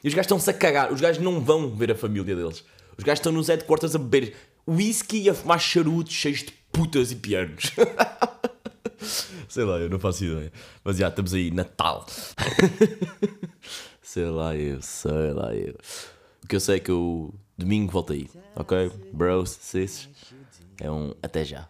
E 0.04 0.08
os 0.10 0.14
gajos 0.14 0.26
estão-se 0.26 0.50
a 0.50 0.54
cagar. 0.54 0.92
Os 0.92 1.00
gajos 1.00 1.24
não 1.24 1.40
vão 1.40 1.74
ver 1.74 1.92
a 1.92 1.96
família 1.96 2.36
deles. 2.36 2.62
Os 2.98 3.04
gajos 3.06 3.20
estão 3.20 3.32
nos 3.32 3.48
headquarters 3.48 3.96
a 3.96 3.98
beber 3.98 4.36
whisky 4.68 5.22
e 5.22 5.30
a 5.30 5.34
fumar 5.34 5.60
charutos 5.60 6.12
cheios 6.12 6.40
de 6.40 6.52
putas 6.74 7.10
e 7.10 7.16
pianos. 7.16 7.72
Sei 9.48 9.64
lá, 9.64 9.78
eu 9.78 9.90
não 9.90 9.98
faço 9.98 10.26
ideia. 10.26 10.52
Mas 10.84 10.98
já, 10.98 11.08
estamos 11.08 11.34
aí, 11.34 11.52
Natal. 11.52 12.06
sei 14.04 14.26
lá 14.26 14.56
eu, 14.56 14.82
sei 14.82 15.32
lá 15.32 15.56
eu. 15.56 15.76
O 16.44 16.48
que 16.48 16.56
eu 16.56 16.60
sei 16.60 16.78
é 16.78 16.80
que 16.80 16.92
eu 16.92 17.34
domingo 17.58 17.92
volto 17.92 18.12
aí, 18.12 18.30
ok? 18.56 18.92
Bros, 19.14 19.52
sis. 19.52 20.10
É 20.82 20.92
um 20.92 21.14
até 21.22 21.46
já. 21.46 21.70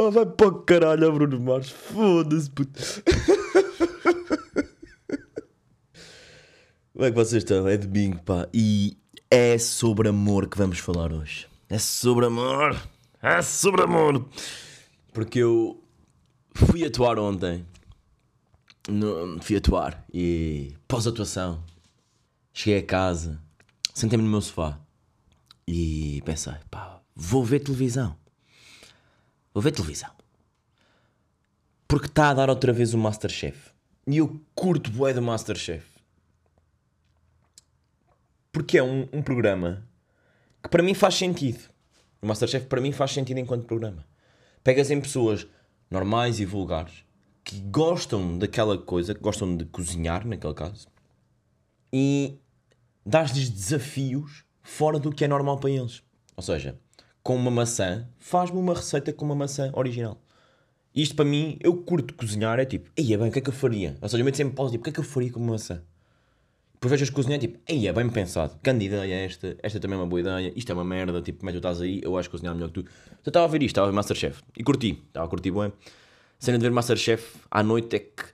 Oh, 0.00 0.12
vai 0.12 0.24
para 0.24 0.46
o 0.46 0.62
caralho, 0.62 1.12
Bruno 1.12 1.40
Mars. 1.40 1.70
Foda-se, 1.70 2.48
puto. 2.48 2.80
Como 6.92 7.04
é 7.04 7.10
que 7.10 7.16
vocês 7.16 7.42
estão? 7.42 7.66
É 7.66 7.76
domingo, 7.76 8.22
pá. 8.22 8.48
E 8.54 8.96
é 9.28 9.58
sobre 9.58 10.08
amor 10.08 10.48
que 10.48 10.56
vamos 10.56 10.78
falar 10.78 11.12
hoje. 11.12 11.48
É 11.68 11.78
sobre 11.78 12.26
amor. 12.26 12.80
É 13.20 13.42
sobre 13.42 13.82
amor. 13.82 14.24
Porque 15.12 15.40
eu 15.40 15.82
fui 16.54 16.84
atuar 16.84 17.18
ontem. 17.18 17.66
No, 18.88 19.42
fui 19.42 19.56
atuar 19.56 20.04
e 20.14 20.74
pós-atuação 20.86 21.60
cheguei 22.54 22.78
a 22.78 22.82
casa, 22.86 23.40
sentei-me 23.92 24.22
no 24.22 24.30
meu 24.30 24.40
sofá 24.40 24.78
e 25.66 26.22
pensei, 26.24 26.54
pá, 26.70 27.00
vou 27.14 27.44
ver 27.44 27.60
televisão. 27.60 28.16
Vou 29.58 29.62
ver 29.64 29.72
televisão. 29.72 30.12
Porque 31.88 32.06
está 32.06 32.30
a 32.30 32.34
dar 32.34 32.48
outra 32.48 32.72
vez 32.72 32.94
o 32.94 32.98
Masterchef. 32.98 33.72
E 34.06 34.18
eu 34.18 34.40
curto 34.54 34.88
bué 34.88 35.12
do 35.12 35.20
Masterchef. 35.20 35.84
Porque 38.52 38.78
é 38.78 38.82
um, 38.84 39.08
um 39.12 39.20
programa 39.20 39.84
que 40.62 40.68
para 40.68 40.80
mim 40.80 40.94
faz 40.94 41.16
sentido. 41.16 41.58
O 42.22 42.26
Masterchef 42.28 42.66
para 42.66 42.80
mim 42.80 42.92
faz 42.92 43.10
sentido 43.10 43.38
enquanto 43.38 43.66
programa. 43.66 44.06
Pegas 44.62 44.92
em 44.92 45.00
pessoas 45.00 45.44
normais 45.90 46.38
e 46.38 46.44
vulgares 46.44 47.02
que 47.42 47.58
gostam 47.58 48.38
daquela 48.38 48.78
coisa, 48.78 49.12
que 49.12 49.20
gostam 49.20 49.56
de 49.56 49.64
cozinhar, 49.64 50.24
naquele 50.24 50.54
caso, 50.54 50.86
e 51.92 52.38
dás-lhes 53.04 53.50
desafios 53.50 54.44
fora 54.62 55.00
do 55.00 55.10
que 55.10 55.24
é 55.24 55.26
normal 55.26 55.58
para 55.58 55.70
eles. 55.70 56.00
Ou 56.36 56.44
seja, 56.44 56.78
com 57.28 57.36
uma 57.36 57.50
maçã, 57.50 58.08
faz-me 58.18 58.58
uma 58.58 58.72
receita 58.72 59.12
com 59.12 59.22
uma 59.22 59.34
maçã 59.34 59.70
original. 59.74 60.18
Isto 60.94 61.14
para 61.14 61.26
mim, 61.26 61.58
eu 61.60 61.76
curto 61.76 62.14
cozinhar, 62.14 62.58
é 62.58 62.64
tipo, 62.64 62.90
ei, 62.96 63.12
é 63.12 63.18
bem, 63.18 63.28
o 63.28 63.30
que 63.30 63.38
é 63.38 63.42
que 63.42 63.50
eu 63.50 63.52
faria? 63.52 63.98
Ou 64.00 64.08
seja, 64.08 64.24
eu 64.24 64.34
sempre 64.34 64.54
pausa, 64.54 64.72
tipo, 64.72 64.80
o 64.80 64.84
que 64.84 64.88
é 64.88 64.92
que 64.94 65.00
eu 65.00 65.04
faria 65.04 65.30
com 65.30 65.38
uma 65.38 65.52
maçã? 65.52 65.82
Depois 66.72 66.90
vejo 66.90 67.04
as 67.04 67.10
cozinhar, 67.10 67.38
tipo, 67.38 67.58
ei, 67.68 67.86
é 67.86 67.92
bem 67.92 68.08
pensado, 68.08 68.58
grande 68.62 68.86
ideia 68.86 69.26
esta, 69.26 69.58
esta 69.62 69.78
também 69.78 69.98
é 69.98 70.00
uma 70.00 70.06
boa 70.06 70.20
ideia, 70.20 70.50
isto 70.56 70.72
é 70.72 70.74
uma 70.74 70.86
merda, 70.86 71.20
tipo, 71.20 71.40
como 71.40 71.50
é 71.50 71.52
que 71.52 71.60
tu 71.60 71.68
estás 71.68 71.82
aí, 71.82 72.00
eu 72.02 72.16
acho 72.16 72.30
que 72.30 72.32
cozinhar 72.32 72.54
melhor 72.54 72.68
que 72.68 72.82
tu. 72.82 72.88
Eu 73.26 73.28
estava 73.28 73.44
a 73.44 73.48
ver 73.48 73.62
isto, 73.62 73.72
estava 73.72 73.88
a 73.88 73.90
ver 73.90 73.96
Masterchef, 73.96 74.42
e 74.56 74.64
curti, 74.64 75.02
estava 75.08 75.26
a 75.26 75.28
curtir 75.28 75.50
bem. 75.50 75.70
Cena 76.38 76.56
de 76.56 76.62
ver 76.62 76.70
Masterchef 76.70 77.36
à 77.50 77.62
noite 77.62 77.94
é 77.94 77.98
que, 77.98 78.24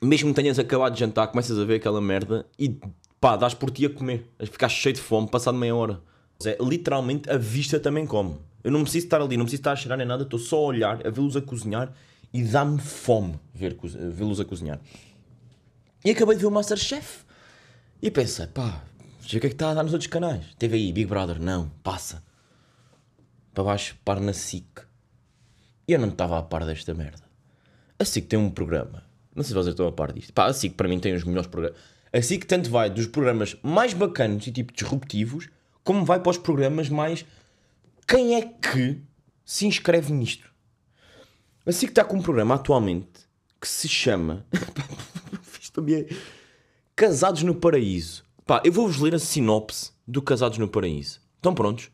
mesmo 0.00 0.28
que 0.28 0.36
tenhas 0.36 0.60
acabado 0.60 0.94
de 0.94 1.00
jantar, 1.00 1.26
começas 1.26 1.58
a 1.58 1.64
ver 1.64 1.74
aquela 1.74 2.00
merda 2.00 2.46
e 2.56 2.78
pá, 3.20 3.36
dás 3.36 3.52
por 3.52 3.72
ti 3.72 3.84
a 3.86 3.90
comer, 3.90 4.30
a 4.38 4.46
ficar 4.46 4.68
cheio 4.68 4.94
de 4.94 5.00
fome, 5.00 5.28
passado 5.28 5.58
meia 5.58 5.74
hora. 5.74 6.13
É, 6.44 6.56
literalmente 6.60 7.30
a 7.30 7.36
vista 7.36 7.78
também 7.80 8.06
come. 8.06 8.36
Eu 8.62 8.70
não 8.70 8.82
preciso 8.82 9.06
estar 9.06 9.20
ali, 9.20 9.36
não 9.36 9.44
preciso 9.44 9.60
estar 9.60 9.72
a 9.72 9.76
cheirar 9.76 9.98
nem 9.98 10.06
nada, 10.06 10.22
estou 10.22 10.38
só 10.38 10.56
a 10.56 10.60
olhar, 10.60 11.06
a 11.06 11.10
vê-los 11.10 11.36
a 11.36 11.42
cozinhar 11.42 11.92
e 12.32 12.42
dá-me 12.42 12.80
fome 12.80 13.38
vê-los 13.54 14.40
a 14.40 14.44
cozinhar. 14.44 14.80
E 16.04 16.10
acabei 16.10 16.34
de 16.36 16.42
ver 16.42 16.48
o 16.48 16.50
Masterchef. 16.50 17.24
E 18.02 18.10
pensei, 18.10 18.46
pá, 18.46 18.82
o 19.22 19.26
que 19.26 19.36
é 19.38 19.40
que 19.40 19.46
está 19.46 19.70
a 19.70 19.74
dar 19.74 19.82
nos 19.82 19.92
outros 19.92 20.10
canais. 20.10 20.44
TVI, 20.58 20.92
Big 20.92 21.06
Brother, 21.06 21.40
não, 21.40 21.70
passa. 21.82 22.22
Para 23.54 23.64
baixo, 23.64 23.96
par 24.04 24.20
na 24.20 24.32
SIC. 24.32 24.66
E 25.88 25.92
eu 25.92 25.98
não 25.98 26.08
estava 26.08 26.38
a 26.38 26.42
par 26.42 26.66
desta 26.66 26.92
merda. 26.92 27.22
A 27.98 28.04
SIC 28.04 28.26
tem 28.26 28.38
um 28.38 28.50
programa. 28.50 29.02
Não 29.34 29.42
sei 29.42 29.48
se 29.48 29.54
vocês 29.54 29.68
estão 29.68 29.86
a 29.86 29.92
par 29.92 30.12
disto. 30.12 30.32
Pá, 30.32 30.46
a 30.46 30.52
SIC 30.52 30.74
para 30.74 30.88
mim 30.88 30.98
tem 30.98 31.14
os 31.14 31.24
melhores 31.24 31.46
programas. 31.46 31.78
A 32.12 32.20
SIC 32.20 32.44
tanto 32.44 32.68
vai 32.68 32.90
dos 32.90 33.06
programas 33.06 33.56
mais 33.62 33.94
bacanos 33.94 34.46
e 34.46 34.52
tipo 34.52 34.72
disruptivos, 34.72 35.48
como 35.84 36.04
vai 36.04 36.18
para 36.18 36.30
os 36.30 36.38
programas 36.38 36.88
mais. 36.88 37.24
Quem 38.08 38.34
é 38.34 38.42
que 38.42 39.00
se 39.44 39.66
inscreve 39.66 40.12
nisto? 40.12 40.50
A 41.64 41.70
SIC 41.70 41.90
está 41.90 42.02
com 42.04 42.16
um 42.16 42.22
programa 42.22 42.56
atualmente 42.56 43.24
que 43.60 43.68
se 43.68 43.88
chama. 43.88 44.44
É. 45.76 46.06
Casados 46.94 47.42
no 47.42 47.52
Paraíso. 47.52 48.24
Pá, 48.46 48.62
eu 48.64 48.70
vou-vos 48.70 49.00
ler 49.00 49.12
a 49.12 49.18
sinopse 49.18 49.90
do 50.06 50.22
Casados 50.22 50.56
no 50.56 50.68
Paraíso. 50.68 51.20
Estão 51.34 51.52
prontos? 51.52 51.90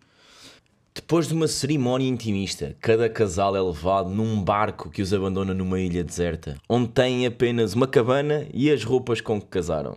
Depois 0.94 1.29
de 1.29 1.33
uma 1.33 1.48
cerimónia 1.48 2.07
intimista, 2.07 2.76
cada 2.79 3.09
casal 3.09 3.57
é 3.57 3.62
levado 3.62 4.11
num 4.11 4.44
barco 4.44 4.90
que 4.90 5.00
os 5.00 5.14
abandona 5.14 5.55
numa 5.55 5.81
ilha 5.81 6.05
deserta, 6.05 6.59
onde 6.68 6.88
têm 6.88 7.24
apenas 7.24 7.72
uma 7.72 7.87
cabana 7.87 8.46
e 8.53 8.70
as 8.70 8.85
roupas 8.85 9.22
com 9.22 9.40
que 9.40 9.46
casaram. 9.46 9.96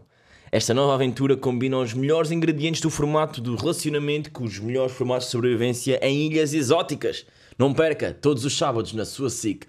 Esta 0.54 0.72
nova 0.72 0.94
aventura 0.94 1.36
combina 1.36 1.80
os 1.80 1.96
melhores 1.96 2.30
ingredientes 2.30 2.80
do 2.80 2.92
formato 2.92 3.42
do 3.42 3.56
relacionamento 3.56 4.30
com 4.30 4.44
os 4.44 4.60
melhores 4.60 4.94
formatos 4.94 5.26
de 5.26 5.32
sobrevivência 5.32 6.00
em 6.00 6.28
ilhas 6.28 6.54
exóticas. 6.54 7.26
Não 7.58 7.74
perca, 7.74 8.14
todos 8.14 8.46
os 8.46 8.56
sábados 8.56 8.94
na 8.94 9.04
sua 9.04 9.32
SIC. 9.32 9.66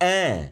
Ah! 0.00 0.48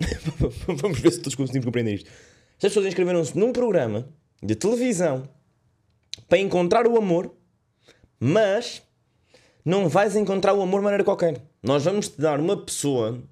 Vamos 0.66 0.98
ver 0.98 1.12
se 1.12 1.20
todos 1.20 1.36
conseguimos 1.36 1.66
compreender 1.66 1.94
isto. 1.94 2.10
Estas 2.56 2.72
pessoas 2.72 2.86
inscreveram-se 2.86 3.38
num 3.38 3.52
programa 3.52 4.08
de 4.42 4.56
televisão 4.56 5.28
para 6.28 6.38
encontrar 6.38 6.88
o 6.88 6.98
amor, 6.98 7.32
mas 8.18 8.82
não 9.64 9.88
vais 9.88 10.16
encontrar 10.16 10.52
o 10.52 10.62
amor 10.62 10.80
de 10.80 10.84
maneira 10.84 11.04
qualquer. 11.04 11.40
Nós 11.62 11.84
vamos 11.84 12.08
te 12.08 12.20
dar 12.20 12.40
uma 12.40 12.56
pessoa, 12.56 13.22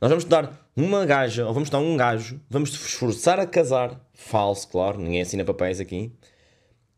nós 0.00 0.08
vamos 0.08 0.24
dar 0.24 0.66
uma 0.74 1.04
gaja, 1.04 1.46
ou 1.46 1.52
vamos 1.52 1.68
dar 1.68 1.78
um 1.78 1.96
gajo, 1.96 2.40
vamos 2.48 2.70
te 2.70 2.76
esforçar 2.76 3.38
a 3.38 3.46
casar, 3.46 4.00
falso, 4.14 4.66
claro, 4.68 4.98
ninguém 4.98 5.20
assina 5.20 5.44
papéis 5.44 5.78
aqui. 5.78 6.10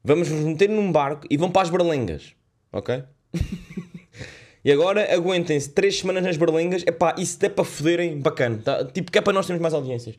Vamos 0.05 0.29
vos 0.29 0.41
meter 0.41 0.69
num 0.69 0.93
barco 0.93 1.27
e 1.29 1.37
vão 1.37 1.51
para 1.51 1.62
as 1.62 1.71
berlengas, 1.71 2.35
ok? 2.73 3.03
e 4.65 4.71
agora 4.71 5.12
aguentem-se 5.15 5.71
3 5.71 5.99
semanas 5.99 6.23
nas 6.23 6.37
berlengas, 6.37 6.83
epá, 6.87 7.15
isso 7.19 7.38
é 7.45 7.49
para 7.49 7.65
foderem, 7.65 8.21
bacana, 8.21 8.59
tá? 8.59 8.85
tipo, 8.85 9.11
que 9.11 9.19
é 9.19 9.21
para 9.21 9.33
nós 9.33 9.47
termos 9.47 9.62
mais 9.62 9.75
audiências. 9.75 10.17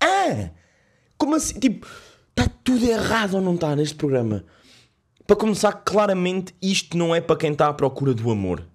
Ah! 0.00 0.50
Como 1.16 1.34
assim? 1.34 1.58
Tipo, 1.58 1.86
está 2.30 2.50
tudo 2.64 2.84
errado 2.84 3.34
ou 3.34 3.40
não 3.40 3.54
está 3.54 3.74
neste 3.76 3.94
programa? 3.94 4.44
Para 5.26 5.36
começar, 5.36 5.72
claramente 5.72 6.54
isto 6.60 6.96
não 6.96 7.14
é 7.14 7.20
para 7.20 7.36
quem 7.36 7.52
está 7.52 7.68
à 7.68 7.72
procura 7.72 8.12
do 8.12 8.30
amor. 8.30 8.66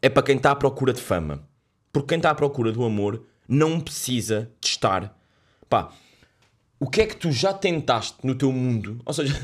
É 0.00 0.08
para 0.08 0.22
quem 0.22 0.36
está 0.36 0.52
à 0.52 0.56
procura 0.56 0.92
de 0.92 1.00
fama. 1.00 1.49
Porque 1.92 2.08
quem 2.08 2.16
está 2.18 2.30
à 2.30 2.34
procura 2.34 2.72
do 2.72 2.84
amor 2.84 3.24
não 3.48 3.80
precisa 3.80 4.50
de 4.60 4.68
estar. 4.68 5.18
Pá, 5.68 5.92
o 6.78 6.88
que 6.88 7.02
é 7.02 7.06
que 7.06 7.16
tu 7.16 7.30
já 7.32 7.52
tentaste 7.52 8.18
no 8.24 8.34
teu 8.34 8.52
mundo? 8.52 9.00
Ou 9.04 9.12
seja, 9.12 9.34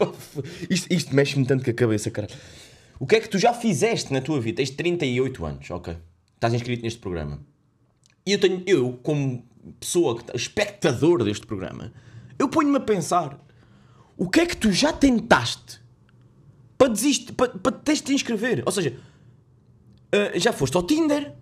isto, 0.70 0.92
isto 0.92 1.14
mexe-me 1.14 1.44
tanto 1.46 1.64
com 1.64 1.70
a 1.70 1.74
cabeça, 1.74 2.10
cara. 2.10 2.28
O 3.00 3.06
que 3.06 3.16
é 3.16 3.20
que 3.20 3.28
tu 3.28 3.38
já 3.38 3.54
fizeste 3.54 4.12
na 4.12 4.20
tua 4.20 4.40
vida? 4.40 4.56
Tens 4.56 4.70
38 4.70 5.46
anos, 5.46 5.70
ok? 5.70 5.96
Estás 6.34 6.52
inscrito 6.54 6.82
neste 6.82 6.98
programa. 6.98 7.40
E 8.26 8.32
eu 8.32 8.38
tenho, 8.40 8.62
eu, 8.66 8.92
como 9.02 9.44
pessoa, 9.80 10.18
está- 10.20 10.34
espectador 10.34 11.24
deste 11.24 11.46
programa, 11.46 11.92
eu 12.38 12.48
ponho-me 12.48 12.76
a 12.76 12.80
pensar: 12.80 13.38
o 14.16 14.28
que 14.28 14.40
é 14.40 14.46
que 14.46 14.56
tu 14.56 14.70
já 14.72 14.92
tentaste 14.92 15.80
para 16.76 16.88
desistir, 16.88 17.32
para, 17.32 17.50
para 17.58 17.72
te 17.78 18.12
inscrever? 18.12 18.62
Ou 18.66 18.72
seja, 18.72 18.96
ah, 20.12 20.38
já 20.38 20.52
foste 20.52 20.76
ao 20.76 20.82
Tinder, 20.82 21.34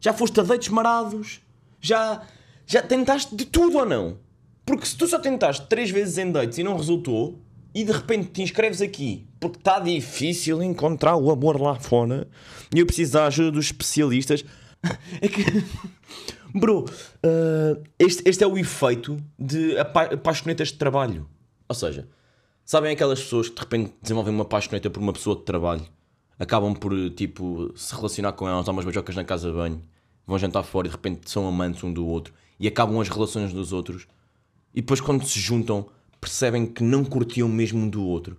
já 0.00 0.12
foste 0.12 0.38
a 0.40 0.42
dates 0.42 0.68
marados, 0.68 1.40
já, 1.80 2.22
já 2.66 2.82
tentaste 2.82 3.34
de 3.34 3.44
tudo 3.44 3.78
ou 3.78 3.86
não? 3.86 4.18
Porque 4.64 4.86
se 4.86 4.96
tu 4.96 5.06
só 5.06 5.18
tentaste 5.18 5.66
três 5.66 5.90
vezes 5.90 6.18
em 6.18 6.30
dates 6.30 6.58
e 6.58 6.62
não 6.62 6.76
resultou, 6.76 7.40
e 7.74 7.84
de 7.84 7.92
repente 7.92 8.30
te 8.30 8.42
inscreves 8.42 8.80
aqui 8.80 9.26
porque 9.38 9.58
está 9.58 9.78
difícil 9.78 10.62
encontrar 10.62 11.14
o 11.16 11.30
amor 11.30 11.60
lá 11.60 11.74
fora 11.74 12.26
e 12.74 12.80
eu 12.80 12.86
preciso 12.86 13.12
da 13.12 13.26
ajuda 13.26 13.52
dos 13.52 13.66
especialistas, 13.66 14.44
é 15.20 15.28
que. 15.28 15.44
Bro, 16.54 16.86
ah, 17.22 17.78
este, 17.98 18.26
este 18.26 18.42
é 18.42 18.46
o 18.46 18.56
efeito 18.56 19.18
de 19.38 19.78
apa 19.78 20.04
apaixonetas 20.14 20.68
de 20.68 20.74
trabalho. 20.74 21.28
Ou 21.68 21.74
seja, 21.74 22.08
sabem 22.64 22.92
aquelas 22.92 23.20
pessoas 23.20 23.48
que 23.48 23.54
de 23.56 23.60
repente 23.60 23.92
desenvolvem 24.00 24.34
uma 24.34 24.44
apaixoneta 24.44 24.88
por 24.88 25.02
uma 25.02 25.12
pessoa 25.12 25.36
de 25.36 25.42
trabalho, 25.42 25.86
acabam 26.38 26.74
por 26.74 26.92
tipo 27.10 27.72
se 27.76 27.94
relacionar 27.94 28.32
com 28.32 28.48
ela, 28.48 28.62
tomam 28.62 28.76
umas 28.76 28.84
beijocas 28.84 29.16
na 29.16 29.24
casa 29.24 29.48
de 29.48 29.54
banho, 29.54 29.82
vão 30.26 30.38
jantar 30.38 30.62
fora 30.62 30.86
e 30.86 30.90
de 30.90 30.96
repente 30.96 31.30
são 31.30 31.46
amantes 31.46 31.82
um 31.82 31.92
do 31.92 32.06
outro 32.06 32.32
e 32.58 32.66
acabam 32.66 33.00
as 33.00 33.08
relações 33.08 33.52
dos 33.52 33.72
outros 33.72 34.06
e 34.74 34.80
depois 34.80 35.00
quando 35.00 35.24
se 35.24 35.38
juntam 35.40 35.86
percebem 36.20 36.66
que 36.66 36.82
não 36.82 37.04
curtiam 37.04 37.48
mesmo 37.48 37.80
um 37.80 37.88
do 37.88 38.02
outro, 38.02 38.36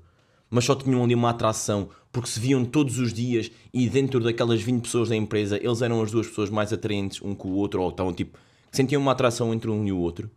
mas 0.49 0.65
só 0.65 0.75
tinham 0.75 1.03
ali 1.03 1.15
uma 1.15 1.29
atração 1.29 1.89
porque 2.11 2.29
se 2.29 2.39
viam 2.39 2.65
todos 2.65 2.99
os 2.99 3.13
dias 3.13 3.51
e 3.73 3.89
dentro 3.89 4.19
daquelas 4.19 4.61
20 4.61 4.81
pessoas 4.81 5.09
da 5.09 5.15
empresa 5.15 5.57
eles 5.57 5.81
eram 5.81 6.01
as 6.01 6.11
duas 6.11 6.27
pessoas 6.27 6.49
mais 6.49 6.73
atraentes 6.73 7.21
um 7.21 7.35
com 7.35 7.49
o 7.49 7.55
outro 7.55 7.81
ou 7.81 7.89
estavam 7.89 8.13
tipo, 8.13 8.37
sentiam 8.71 9.01
uma 9.01 9.11
atração 9.11 9.53
entre 9.53 9.69
um 9.69 9.85
e 9.85 9.91
o 9.91 9.97
outro 9.97 10.29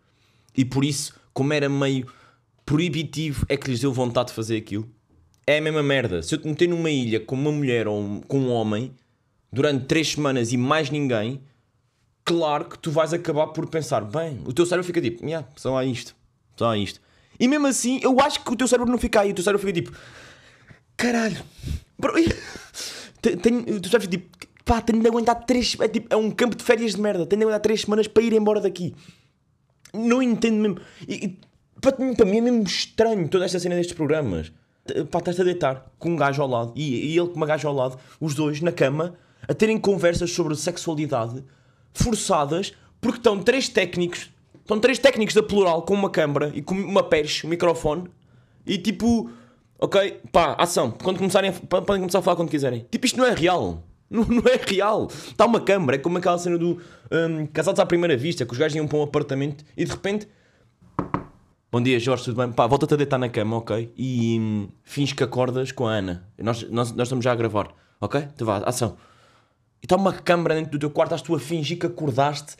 e 0.56 0.64
por 0.64 0.84
isso, 0.84 1.14
como 1.32 1.52
era 1.52 1.68
meio 1.68 2.06
proibitivo, 2.66 3.46
é 3.48 3.56
que 3.56 3.70
lhes 3.70 3.80
deu 3.80 3.92
vontade 3.92 4.28
de 4.28 4.34
fazer 4.34 4.56
aquilo. 4.56 4.88
É 5.46 5.58
a 5.58 5.60
mesma 5.60 5.82
merda. 5.82 6.22
Se 6.22 6.34
eu 6.34 6.40
te 6.40 6.46
meter 6.46 6.68
numa 6.68 6.90
ilha 6.90 7.20
com 7.20 7.34
uma 7.34 7.50
mulher 7.50 7.88
ou 7.88 8.00
um- 8.00 8.20
com 8.20 8.38
um 8.38 8.50
homem 8.52 8.92
durante 9.52 9.86
três 9.86 10.12
semanas 10.12 10.52
e 10.52 10.56
mais 10.56 10.90
ninguém, 10.90 11.40
claro 12.24 12.66
que 12.66 12.78
tu 12.78 12.90
vais 12.90 13.12
acabar 13.12 13.48
por 13.48 13.68
pensar, 13.68 14.02
bem, 14.04 14.40
o 14.44 14.52
teu 14.52 14.64
cérebro 14.66 14.86
fica 14.86 15.00
tipo, 15.00 15.24
yeah, 15.24 15.46
só 15.56 15.76
há 15.76 15.84
isto, 15.84 16.14
só 16.56 16.70
há 16.70 16.78
isto. 16.78 17.00
E 17.38 17.48
mesmo 17.48 17.66
assim, 17.66 17.98
eu 18.02 18.20
acho 18.20 18.44
que 18.44 18.52
o 18.52 18.56
teu 18.56 18.68
cérebro 18.68 18.90
não 18.92 18.98
fica 18.98 19.20
aí, 19.22 19.30
o 19.32 19.34
teu 19.34 19.42
cérebro 19.42 19.66
fica 19.66 19.80
tipo, 19.80 19.96
caralho, 20.96 21.42
bro, 21.98 22.12
te- 23.22 23.36
tenho, 23.36 23.60
o 23.60 23.80
teu 23.80 23.90
cérebro 23.90 24.02
fica 24.02 24.08
tipo, 24.18 24.38
pá, 24.64 24.80
tenho 24.80 25.00
de 25.00 25.08
aguentar 25.08 25.44
três, 25.46 25.76
é, 25.80 25.88
tipo, 25.88 26.12
é 26.12 26.16
um 26.16 26.30
campo 26.30 26.54
de 26.54 26.62
férias 26.62 26.94
de 26.94 27.00
merda, 27.00 27.26
tenho 27.26 27.40
de 27.40 27.44
aguentar 27.44 27.60
três 27.60 27.80
semanas 27.82 28.06
para 28.06 28.22
ir 28.22 28.32
embora 28.34 28.60
daqui. 28.60 28.94
Não 29.92 30.22
entendo 30.22 30.56
mesmo. 30.56 30.78
E, 31.08 31.14
e, 31.26 31.38
para, 31.80 31.92
para 31.92 32.24
mim 32.26 32.36
é 32.38 32.40
mesmo 32.40 32.62
estranho 32.62 33.26
toda 33.28 33.44
esta 33.44 33.58
cena 33.58 33.74
destes 33.74 33.96
programas. 33.96 34.52
Pá, 35.10 35.18
estás 35.18 35.38
a 35.40 35.44
deitar 35.44 35.90
com 35.98 36.10
um 36.10 36.16
gajo 36.16 36.42
ao 36.42 36.48
lado 36.48 36.72
e, 36.76 37.12
e 37.12 37.18
ele 37.18 37.28
com 37.28 37.36
uma 37.36 37.46
gajo 37.46 37.68
ao 37.68 37.74
lado, 37.74 37.98
os 38.20 38.34
dois 38.34 38.60
na 38.60 38.72
cama, 38.72 39.14
a 39.48 39.54
terem 39.54 39.78
conversas 39.78 40.30
sobre 40.30 40.54
sexualidade 40.54 41.44
forçadas, 41.92 42.72
porque 43.00 43.18
estão 43.18 43.42
três 43.42 43.68
técnicos, 43.68 44.30
estão 44.60 44.78
três 44.78 44.98
técnicos 44.98 45.34
da 45.34 45.42
plural 45.42 45.82
com 45.82 45.94
uma 45.94 46.10
câmara 46.10 46.50
e 46.54 46.62
com 46.62 46.74
uma 46.74 47.02
perche, 47.02 47.46
um 47.46 47.50
microfone, 47.50 48.04
e 48.66 48.78
tipo, 48.78 49.30
ok, 49.78 50.20
pá, 50.30 50.54
ação, 50.58 50.90
quando 50.90 51.18
começarem 51.18 51.50
a, 51.50 51.52
podem 51.52 52.00
começar 52.00 52.18
a 52.20 52.22
falar 52.22 52.36
quando 52.36 52.50
quiserem. 52.50 52.86
Tipo, 52.90 53.06
isto 53.06 53.18
não 53.18 53.26
é 53.26 53.34
real. 53.34 53.84
Não, 54.10 54.24
não 54.24 54.42
é 54.42 54.58
real. 54.60 55.06
Está 55.06 55.46
uma 55.46 55.60
câmara, 55.60 55.94
é 55.94 55.98
como 56.00 56.18
aquela 56.18 56.36
cena 56.36 56.58
do 56.58 56.80
hum, 57.12 57.46
Casados 57.52 57.78
à 57.78 57.86
Primeira 57.86 58.16
Vista, 58.16 58.44
que 58.44 58.52
os 58.52 58.58
gajos 58.58 58.74
iam 58.74 58.88
para 58.88 58.98
um 58.98 59.04
apartamento 59.04 59.64
e 59.76 59.84
de 59.84 59.90
repente 59.92 60.26
Bom 61.72 61.80
dia, 61.80 62.00
Jorge, 62.00 62.24
tudo 62.24 62.36
bem? 62.36 62.50
Pá, 62.50 62.66
volta-te 62.66 62.94
a 62.94 62.96
deitar 62.96 63.16
na 63.16 63.28
cama, 63.28 63.58
ok? 63.58 63.92
E 63.96 64.36
hum, 64.40 64.68
fins 64.82 65.12
que 65.12 65.22
acordas 65.22 65.70
com 65.70 65.86
a 65.86 65.92
Ana. 65.92 66.28
Nós, 66.36 66.68
nós, 66.68 66.90
nós 66.90 67.06
estamos 67.06 67.24
já 67.24 67.30
a 67.30 67.36
gravar, 67.36 67.72
ok? 68.00 68.22
Então 68.34 68.44
vá, 68.44 68.56
ação. 68.66 68.96
E 69.80 69.86
está 69.86 69.94
uma 69.94 70.12
câmara 70.12 70.56
dentro 70.56 70.72
do 70.72 70.80
teu 70.80 70.90
quarto, 70.90 71.14
estás 71.14 71.22
tu 71.22 71.32
a 71.32 71.38
fingir 71.38 71.78
que 71.78 71.86
acordaste. 71.86 72.56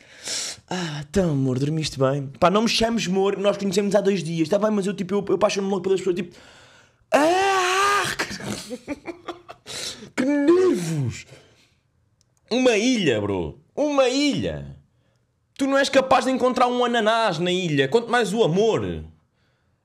Ah, 0.69 1.03
então, 1.09 1.31
amor, 1.31 1.59
dormiste 1.59 1.99
bem? 1.99 2.27
Pá, 2.39 2.49
não 2.49 2.61
me 2.61 2.69
chames, 2.69 3.05
amor, 3.05 3.37
nós 3.37 3.57
conhecemos 3.57 3.93
há 3.95 3.99
dois 3.99 4.23
didias. 4.23 4.47
Está 4.47 4.57
bem, 4.57 4.71
mas 4.71 4.87
eu, 4.87 4.93
tipo, 4.93 5.13
eu, 5.13 5.25
eu 5.27 5.35
apaixono-me 5.35 5.69
logo 5.69 5.83
pelas 5.83 5.99
pessoas, 5.99 6.15
tipo... 6.15 6.33
Ah! 7.13 8.03
Que 10.15 10.23
nervos! 10.23 11.25
Uma 12.49 12.77
ilha, 12.77 13.19
bro. 13.19 13.59
Uma 13.75 14.07
ilha. 14.07 14.77
Tu 15.61 15.67
não 15.67 15.77
és 15.77 15.89
capaz 15.89 16.25
de 16.25 16.31
encontrar 16.31 16.65
um 16.65 16.83
ananás 16.83 17.37
na 17.37 17.51
ilha, 17.51 17.87
quanto 17.87 18.09
mais 18.09 18.33
o 18.33 18.43
amor. 18.43 19.05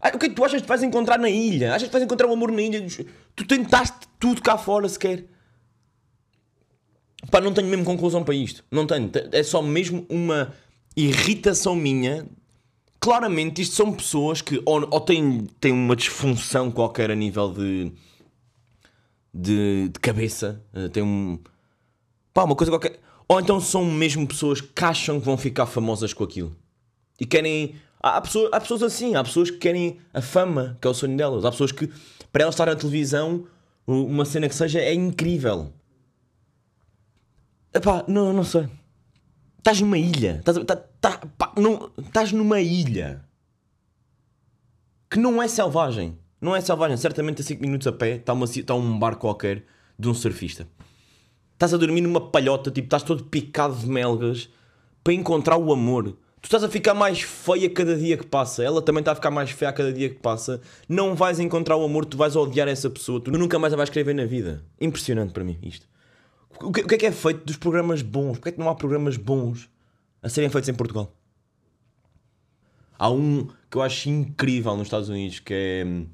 Ah, 0.00 0.08
O 0.14 0.18
que 0.18 0.24
é 0.24 0.28
que 0.30 0.34
tu 0.34 0.42
achas 0.42 0.62
que 0.62 0.66
vais 0.66 0.82
encontrar 0.82 1.18
na 1.18 1.28
ilha? 1.28 1.74
Achas 1.74 1.86
que 1.88 1.92
vais 1.92 2.02
encontrar 2.02 2.26
o 2.28 2.32
amor 2.32 2.50
na 2.50 2.62
ilha? 2.62 2.86
Tu 3.34 3.46
tentaste 3.46 4.08
tudo 4.18 4.40
cá 4.40 4.56
fora 4.56 4.88
sequer. 4.88 5.26
Pá, 7.30 7.42
não 7.42 7.52
tenho 7.52 7.68
mesmo 7.68 7.84
conclusão 7.84 8.24
para 8.24 8.34
isto. 8.34 8.64
Não 8.70 8.86
tenho. 8.86 9.10
É 9.32 9.42
só 9.42 9.60
mesmo 9.60 10.06
uma 10.08 10.54
irritação 10.96 11.76
minha. 11.76 12.26
Claramente, 12.98 13.60
isto 13.60 13.74
são 13.74 13.92
pessoas 13.92 14.40
que 14.40 14.62
ou, 14.64 14.80
ou 14.90 15.00
têm, 15.02 15.46
têm 15.60 15.72
uma 15.72 15.94
disfunção 15.94 16.70
qualquer 16.70 17.10
a 17.10 17.14
nível 17.14 17.52
de, 17.52 17.92
de, 19.34 19.90
de 19.90 20.00
cabeça. 20.00 20.58
eh, 20.72 20.88
Tem 20.88 21.02
um. 21.02 21.38
Pá, 22.32 22.44
uma 22.44 22.56
coisa 22.56 22.72
qualquer. 22.72 22.98
Ou 23.28 23.40
então 23.40 23.60
são 23.60 23.84
mesmo 23.84 24.26
pessoas 24.26 24.60
que 24.60 24.84
acham 24.84 25.18
que 25.18 25.26
vão 25.26 25.36
ficar 25.36 25.66
famosas 25.66 26.12
com 26.12 26.24
aquilo. 26.24 26.56
E 27.18 27.26
querem. 27.26 27.74
Há, 28.00 28.20
pessoas, 28.20 28.50
há 28.52 28.60
pessoas 28.60 28.82
assim, 28.82 29.14
há 29.16 29.24
pessoas 29.24 29.50
que 29.50 29.58
querem 29.58 29.98
a 30.14 30.22
fama, 30.22 30.78
que 30.80 30.86
é 30.86 30.90
o 30.90 30.94
sonho 30.94 31.16
delas. 31.16 31.44
Há 31.44 31.50
pessoas 31.50 31.72
que, 31.72 31.90
para 32.32 32.42
elas 32.42 32.54
estar 32.54 32.66
na 32.66 32.76
televisão, 32.76 33.46
uma 33.86 34.24
cena 34.24 34.48
que 34.48 34.54
seja, 34.54 34.78
é 34.78 34.94
incrível. 34.94 35.72
Epá, 37.74 38.04
não, 38.06 38.32
não 38.32 38.44
sei. 38.44 38.68
Estás 39.58 39.80
numa 39.80 39.98
ilha. 39.98 40.36
Estás, 40.38 40.58
tá, 40.64 40.76
tá, 41.00 41.20
estás 41.98 42.32
numa 42.32 42.60
ilha. 42.60 43.24
Que 45.10 45.18
não 45.18 45.42
é 45.42 45.48
selvagem. 45.48 46.16
Não 46.40 46.54
é 46.54 46.60
selvagem. 46.60 46.96
Certamente 46.96 47.42
a 47.42 47.44
5 47.44 47.60
minutos 47.60 47.86
a 47.86 47.92
pé 47.92 48.16
está, 48.16 48.32
uma, 48.32 48.44
está 48.44 48.74
um 48.74 48.98
bar 48.98 49.16
qualquer 49.16 49.64
de 49.98 50.08
um 50.08 50.14
surfista. 50.14 50.68
Estás 51.56 51.72
a 51.72 51.78
dormir 51.78 52.02
numa 52.02 52.20
palhota, 52.20 52.70
tipo, 52.70 52.84
estás 52.84 53.02
todo 53.02 53.24
picado 53.24 53.74
de 53.74 53.88
melgas 53.88 54.50
para 55.02 55.14
encontrar 55.14 55.56
o 55.56 55.72
amor. 55.72 56.14
Tu 56.42 56.44
estás 56.44 56.62
a 56.62 56.68
ficar 56.68 56.92
mais 56.92 57.22
feia 57.22 57.70
cada 57.70 57.96
dia 57.96 58.18
que 58.18 58.26
passa. 58.26 58.62
Ela 58.62 58.82
também 58.82 59.00
está 59.00 59.12
a 59.12 59.14
ficar 59.14 59.30
mais 59.30 59.50
feia 59.50 59.72
cada 59.72 59.90
dia 59.90 60.10
que 60.10 60.16
passa. 60.16 60.60
Não 60.86 61.14
vais 61.14 61.40
encontrar 61.40 61.78
o 61.78 61.84
amor, 61.84 62.04
tu 62.04 62.18
vais 62.18 62.36
odiar 62.36 62.68
essa 62.68 62.90
pessoa. 62.90 63.20
Tu 63.20 63.30
nunca 63.30 63.58
mais 63.58 63.72
a 63.72 63.76
vais 63.76 63.88
escrever 63.88 64.14
na 64.14 64.26
vida. 64.26 64.62
Impressionante 64.78 65.32
para 65.32 65.42
mim 65.44 65.58
isto. 65.62 65.88
O 66.60 66.70
que, 66.70 66.82
o 66.82 66.86
que 66.86 66.94
é 66.94 66.98
que 66.98 67.06
é 67.06 67.10
feito 67.10 67.42
dos 67.42 67.56
programas 67.56 68.02
bons? 68.02 68.34
Porquê 68.34 68.50
é 68.50 68.52
que 68.52 68.58
não 68.58 68.68
há 68.68 68.74
programas 68.74 69.16
bons 69.16 69.70
a 70.22 70.28
serem 70.28 70.50
feitos 70.50 70.68
em 70.68 70.74
Portugal? 70.74 71.10
Há 72.98 73.10
um 73.10 73.48
que 73.70 73.78
eu 73.78 73.82
acho 73.82 74.10
incrível 74.10 74.76
nos 74.76 74.88
Estados 74.88 75.08
Unidos 75.08 75.40
que 75.40 75.54
é. 75.54 75.84
hum, 75.86 76.06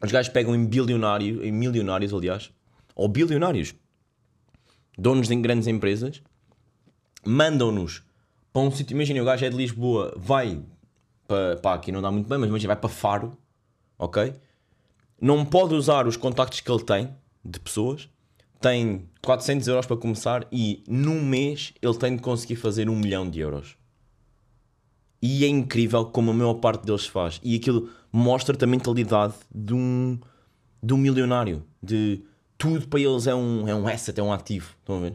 Os 0.00 0.12
gajos 0.12 0.32
pegam 0.32 0.54
em 0.54 0.64
bilionário, 0.64 1.44
em 1.44 1.50
milionários, 1.50 2.14
aliás, 2.14 2.52
ou 2.94 3.08
bilionários, 3.08 3.74
donos 4.96 5.28
de 5.28 5.36
grandes 5.36 5.66
empresas, 5.66 6.22
mandam-nos 7.24 8.02
para 8.52 8.62
um 8.62 8.70
sítio. 8.70 8.94
Imaginem, 8.94 9.22
o 9.22 9.24
gajo 9.24 9.44
é 9.44 9.50
de 9.50 9.56
Lisboa, 9.56 10.14
vai 10.16 10.62
para. 11.26 11.56
pá, 11.56 11.74
aqui 11.74 11.90
não 11.90 12.02
dá 12.02 12.10
muito 12.10 12.28
bem, 12.28 12.38
mas 12.38 12.48
imagina, 12.48 12.74
vai 12.74 12.80
para 12.80 12.90
Faro, 12.90 13.36
ok? 13.98 14.34
Não 15.20 15.44
pode 15.44 15.74
usar 15.74 16.06
os 16.06 16.16
contactos 16.16 16.60
que 16.60 16.70
ele 16.70 16.82
tem 16.82 17.14
de 17.44 17.58
pessoas, 17.60 18.08
tem 18.60 19.08
400 19.22 19.68
euros 19.68 19.86
para 19.86 19.96
começar 19.96 20.46
e 20.50 20.82
num 20.88 21.24
mês 21.24 21.72
ele 21.80 21.96
tem 21.96 22.16
de 22.16 22.22
conseguir 22.22 22.56
fazer 22.56 22.88
um 22.88 22.96
milhão 22.96 23.28
de 23.28 23.40
euros. 23.40 23.76
E 25.20 25.44
é 25.44 25.48
incrível 25.48 26.04
como 26.06 26.32
a 26.32 26.34
maior 26.34 26.54
parte 26.54 26.84
deles 26.84 27.06
faz. 27.06 27.40
E 27.44 27.54
aquilo 27.54 27.88
mostra-te 28.12 28.64
a 28.64 28.66
mentalidade 28.66 29.34
de 29.54 29.72
um, 29.72 30.18
de 30.82 30.92
um 30.92 30.96
milionário. 30.96 31.64
De 31.80 32.24
tudo 32.62 32.86
para 32.86 33.00
eles 33.00 33.26
é 33.26 33.34
um, 33.34 33.66
é 33.68 33.74
um 33.74 33.88
asset, 33.88 34.18
é 34.20 34.22
um 34.22 34.32
ativo. 34.32 34.70
Estão 34.78 34.98
a 34.98 35.00
ver? 35.00 35.14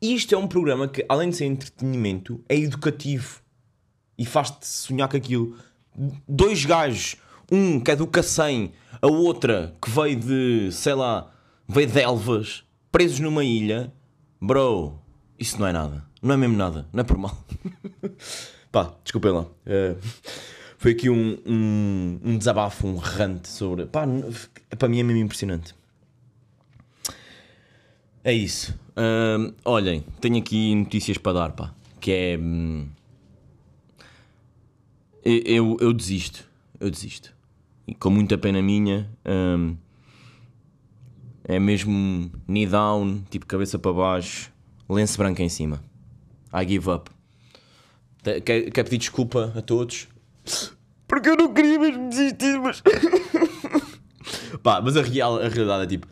Isto 0.00 0.34
é 0.34 0.38
um 0.38 0.46
programa 0.46 0.86
que, 0.86 1.02
além 1.08 1.30
de 1.30 1.36
ser 1.36 1.46
entretenimento, 1.46 2.44
é 2.48 2.56
educativo. 2.56 3.40
E 4.18 4.26
faz-te 4.26 4.66
sonhar 4.66 5.08
com 5.08 5.16
aquilo. 5.16 5.56
Dois 6.28 6.64
gajos, 6.66 7.16
um 7.50 7.80
que 7.80 7.90
é 7.90 7.96
do 7.96 8.06
Cacém, 8.06 8.72
a 9.00 9.06
outra 9.06 9.74
que 9.80 9.90
veio 9.90 10.16
de, 10.16 10.70
sei 10.72 10.92
lá, 10.94 11.32
veio 11.66 11.86
de 11.86 11.98
Elvas, 12.00 12.62
presos 12.90 13.20
numa 13.20 13.42
ilha. 13.42 13.90
Bro, 14.40 14.98
isso 15.38 15.58
não 15.58 15.66
é 15.66 15.72
nada. 15.72 16.04
Não 16.20 16.34
é 16.34 16.36
mesmo 16.36 16.56
nada. 16.56 16.86
Não 16.92 17.00
é 17.00 17.04
por 17.04 17.16
mal. 17.16 17.36
Pá, 18.70 18.92
desculpem 19.02 19.30
lá. 19.32 19.46
Eh, 19.66 19.96
foi 20.78 20.92
aqui 20.92 21.08
um, 21.08 21.38
um, 21.46 22.20
um 22.24 22.38
desabafo, 22.38 22.86
um 22.86 22.96
rant 22.96 23.46
sobre. 23.46 23.86
Pá, 23.86 24.04
n- 24.06 24.24
para 24.78 24.88
mim 24.88 25.00
é 25.00 25.02
mesmo 25.02 25.22
impressionante. 25.22 25.74
É 28.24 28.32
isso. 28.32 28.78
Olhem, 29.64 30.04
tenho 30.20 30.38
aqui 30.38 30.74
notícias 30.74 31.18
para 31.18 31.32
dar, 31.32 31.52
pá. 31.52 31.74
Que 32.00 32.12
é. 32.12 32.38
hum, 32.38 32.88
eu, 35.24 35.76
eu, 35.80 35.92
desisto. 35.92 36.48
Eu 36.78 36.90
desisto. 36.90 37.34
E 37.86 37.94
com 37.94 38.10
muita 38.10 38.38
pena 38.38 38.62
minha. 38.62 39.08
hum, 39.26 39.76
é 41.44 41.58
mesmo 41.58 42.30
knee 42.46 42.66
down, 42.66 43.22
tipo 43.28 43.46
cabeça 43.46 43.76
para 43.76 43.92
baixo, 43.92 44.52
lenço 44.88 45.18
branco 45.18 45.42
em 45.42 45.48
cima. 45.48 45.82
I 46.54 46.66
give 46.68 46.88
up. 46.88 47.10
Quero 48.44 48.88
pedir 48.88 48.98
desculpa 48.98 49.52
a 49.56 49.60
todos. 49.60 50.06
Porque 51.08 51.28
eu 51.28 51.36
não 51.36 51.52
queria 51.52 51.78
mesmo 51.78 52.08
desistir, 52.08 52.58
mas. 52.60 52.82
Pá, 54.62 54.80
mas 54.80 54.96
a, 54.96 55.02
real, 55.02 55.36
a 55.36 55.48
realidade 55.48 55.82
é 55.82 55.86
tipo. 55.86 56.06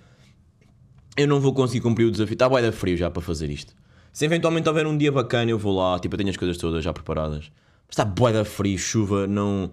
Eu 1.16 1.26
não 1.26 1.40
vou 1.40 1.52
conseguir 1.52 1.80
cumprir 1.80 2.04
o 2.06 2.10
desafio. 2.10 2.34
Está 2.34 2.48
bué 2.48 2.62
da 2.62 2.72
frio 2.72 2.96
já 2.96 3.10
para 3.10 3.20
fazer 3.22 3.50
isto. 3.50 3.74
Se 4.12 4.24
eventualmente 4.24 4.68
houver 4.68 4.86
um 4.86 4.96
dia 4.96 5.12
bacana, 5.12 5.50
eu 5.50 5.58
vou 5.58 5.76
lá. 5.76 5.98
Tipo, 5.98 6.14
eu 6.14 6.18
tenho 6.18 6.30
as 6.30 6.36
coisas 6.36 6.56
todas 6.56 6.82
já 6.82 6.92
preparadas. 6.92 7.50
Mas 7.86 7.90
está 7.90 8.04
bué 8.04 8.32
da 8.32 8.44
frio, 8.44 8.78
chuva, 8.78 9.26
não. 9.26 9.72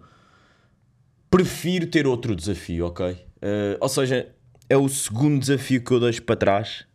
Prefiro 1.29 1.87
ter 1.87 2.07
outro 2.07 2.35
desafio, 2.35 2.85
ok? 2.87 3.17
Eh, 3.41 3.77
ou 3.79 3.89
seja, 3.89 4.29
é 4.69 4.77
o 4.77 4.87
segundo 4.89 5.39
desafio 5.39 5.83
que 5.83 5.91
eu 5.91 5.99
deixo 5.99 6.21
para 6.23 6.35
trás 6.35 6.85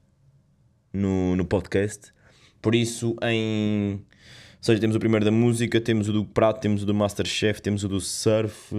no, 0.92 1.36
no 1.36 1.44
podcast. 1.44 2.12
Por 2.60 2.74
isso, 2.74 3.16
em. 3.22 3.94
Ou 3.94 4.64
seja, 4.64 4.80
temos 4.80 4.94
o 4.94 5.00
primeiro 5.00 5.24
da 5.24 5.30
música, 5.30 5.80
temos 5.80 6.08
o 6.08 6.12
do 6.12 6.24
prato, 6.24 6.60
temos 6.60 6.82
o 6.84 6.86
do 6.86 6.94
Masterchef, 6.94 7.60
temos 7.60 7.82
o 7.84 7.88
do 7.88 8.00
surf. 8.00 8.74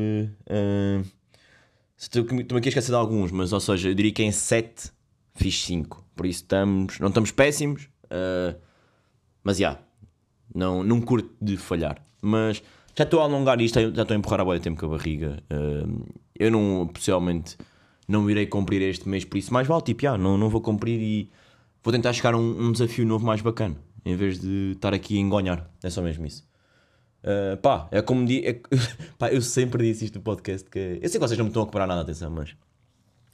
eh, 0.48 1.02
Estou 1.98 2.24
aqui 2.58 2.68
a 2.68 2.70
esquecer 2.70 2.92
de 2.92 2.96
alguns, 2.96 3.32
mas 3.32 3.54
ou 3.54 3.60
seja, 3.60 3.90
eu 3.90 3.94
diria 3.94 4.12
que 4.12 4.24
em 4.24 4.32
7 4.32 4.92
fiz 5.36 5.64
5. 5.64 6.06
Por 6.16 6.26
isso 6.26 6.44
estamos. 6.44 7.00
Não 7.00 7.08
estamos 7.10 7.32
péssimos, 7.32 7.90
eh, 8.10 8.56
mas 9.44 9.58
já. 9.58 9.80
não, 10.54 10.84
não 10.84 11.02
curto 11.02 11.34
de 11.42 11.58
falhar. 11.58 12.04
Mas 12.22 12.64
já 12.96 13.04
estou 13.04 13.22
a 13.22 13.24
alongar 13.24 13.60
isto, 13.60 13.80
já 13.80 13.88
estou 13.88 14.16
a 14.16 14.18
empurrar 14.18 14.42
a 14.42 14.46
boia 14.46 14.60
tempo 14.60 14.80
com 14.80 14.86
a 14.86 14.90
barriga. 14.90 15.44
Eh, 15.50 15.86
eu 16.40 16.52
não, 16.52 16.88
possivelmente, 16.88 17.58
não 18.08 18.30
irei 18.30 18.46
cumprir 18.46 18.82
este 18.82 19.08
mês, 19.08 19.26
por 19.26 19.38
isso 19.38 19.54
mais 19.54 19.68
vale, 19.68 19.84
tipo, 19.84 20.02
já, 20.02 20.18
não, 20.18 20.38
não 20.38 20.50
vou 20.50 20.62
cumprir 20.62 21.00
e 21.00 21.32
vou 21.84 21.92
tentar 21.92 22.14
chegar 22.14 22.34
a 22.34 22.38
um, 22.38 22.68
um 22.68 22.72
desafio 22.72 23.06
novo 23.06 23.26
mais 23.26 23.42
bacana, 23.42 23.76
em 24.06 24.16
vez 24.16 24.40
de 24.40 24.74
estar 24.76 24.94
aqui 24.94 25.18
a 25.18 25.20
engonhar. 25.20 25.70
É 25.84 25.90
só 25.90 26.02
mesmo 26.02 26.26
isso. 26.26 26.48
Uh, 27.24 27.56
pá, 27.58 27.88
é 27.90 28.02
como 28.02 28.26
di 28.26 28.46
é, 28.46 28.60
pá, 29.18 29.32
eu 29.32 29.42
sempre 29.42 29.88
disse 29.88 30.06
isto 30.06 30.16
no 30.16 30.22
podcast 30.22 30.70
que 30.70 31.00
eu 31.02 31.08
sei 31.08 31.20
que 31.20 31.26
vocês 31.26 31.38
não 31.38 31.46
me 31.46 31.52
estão 31.52 31.64
a 31.64 31.66
cobrar 31.66 31.88
nada 31.88 32.02
atenção, 32.02 32.30
mas 32.30 32.54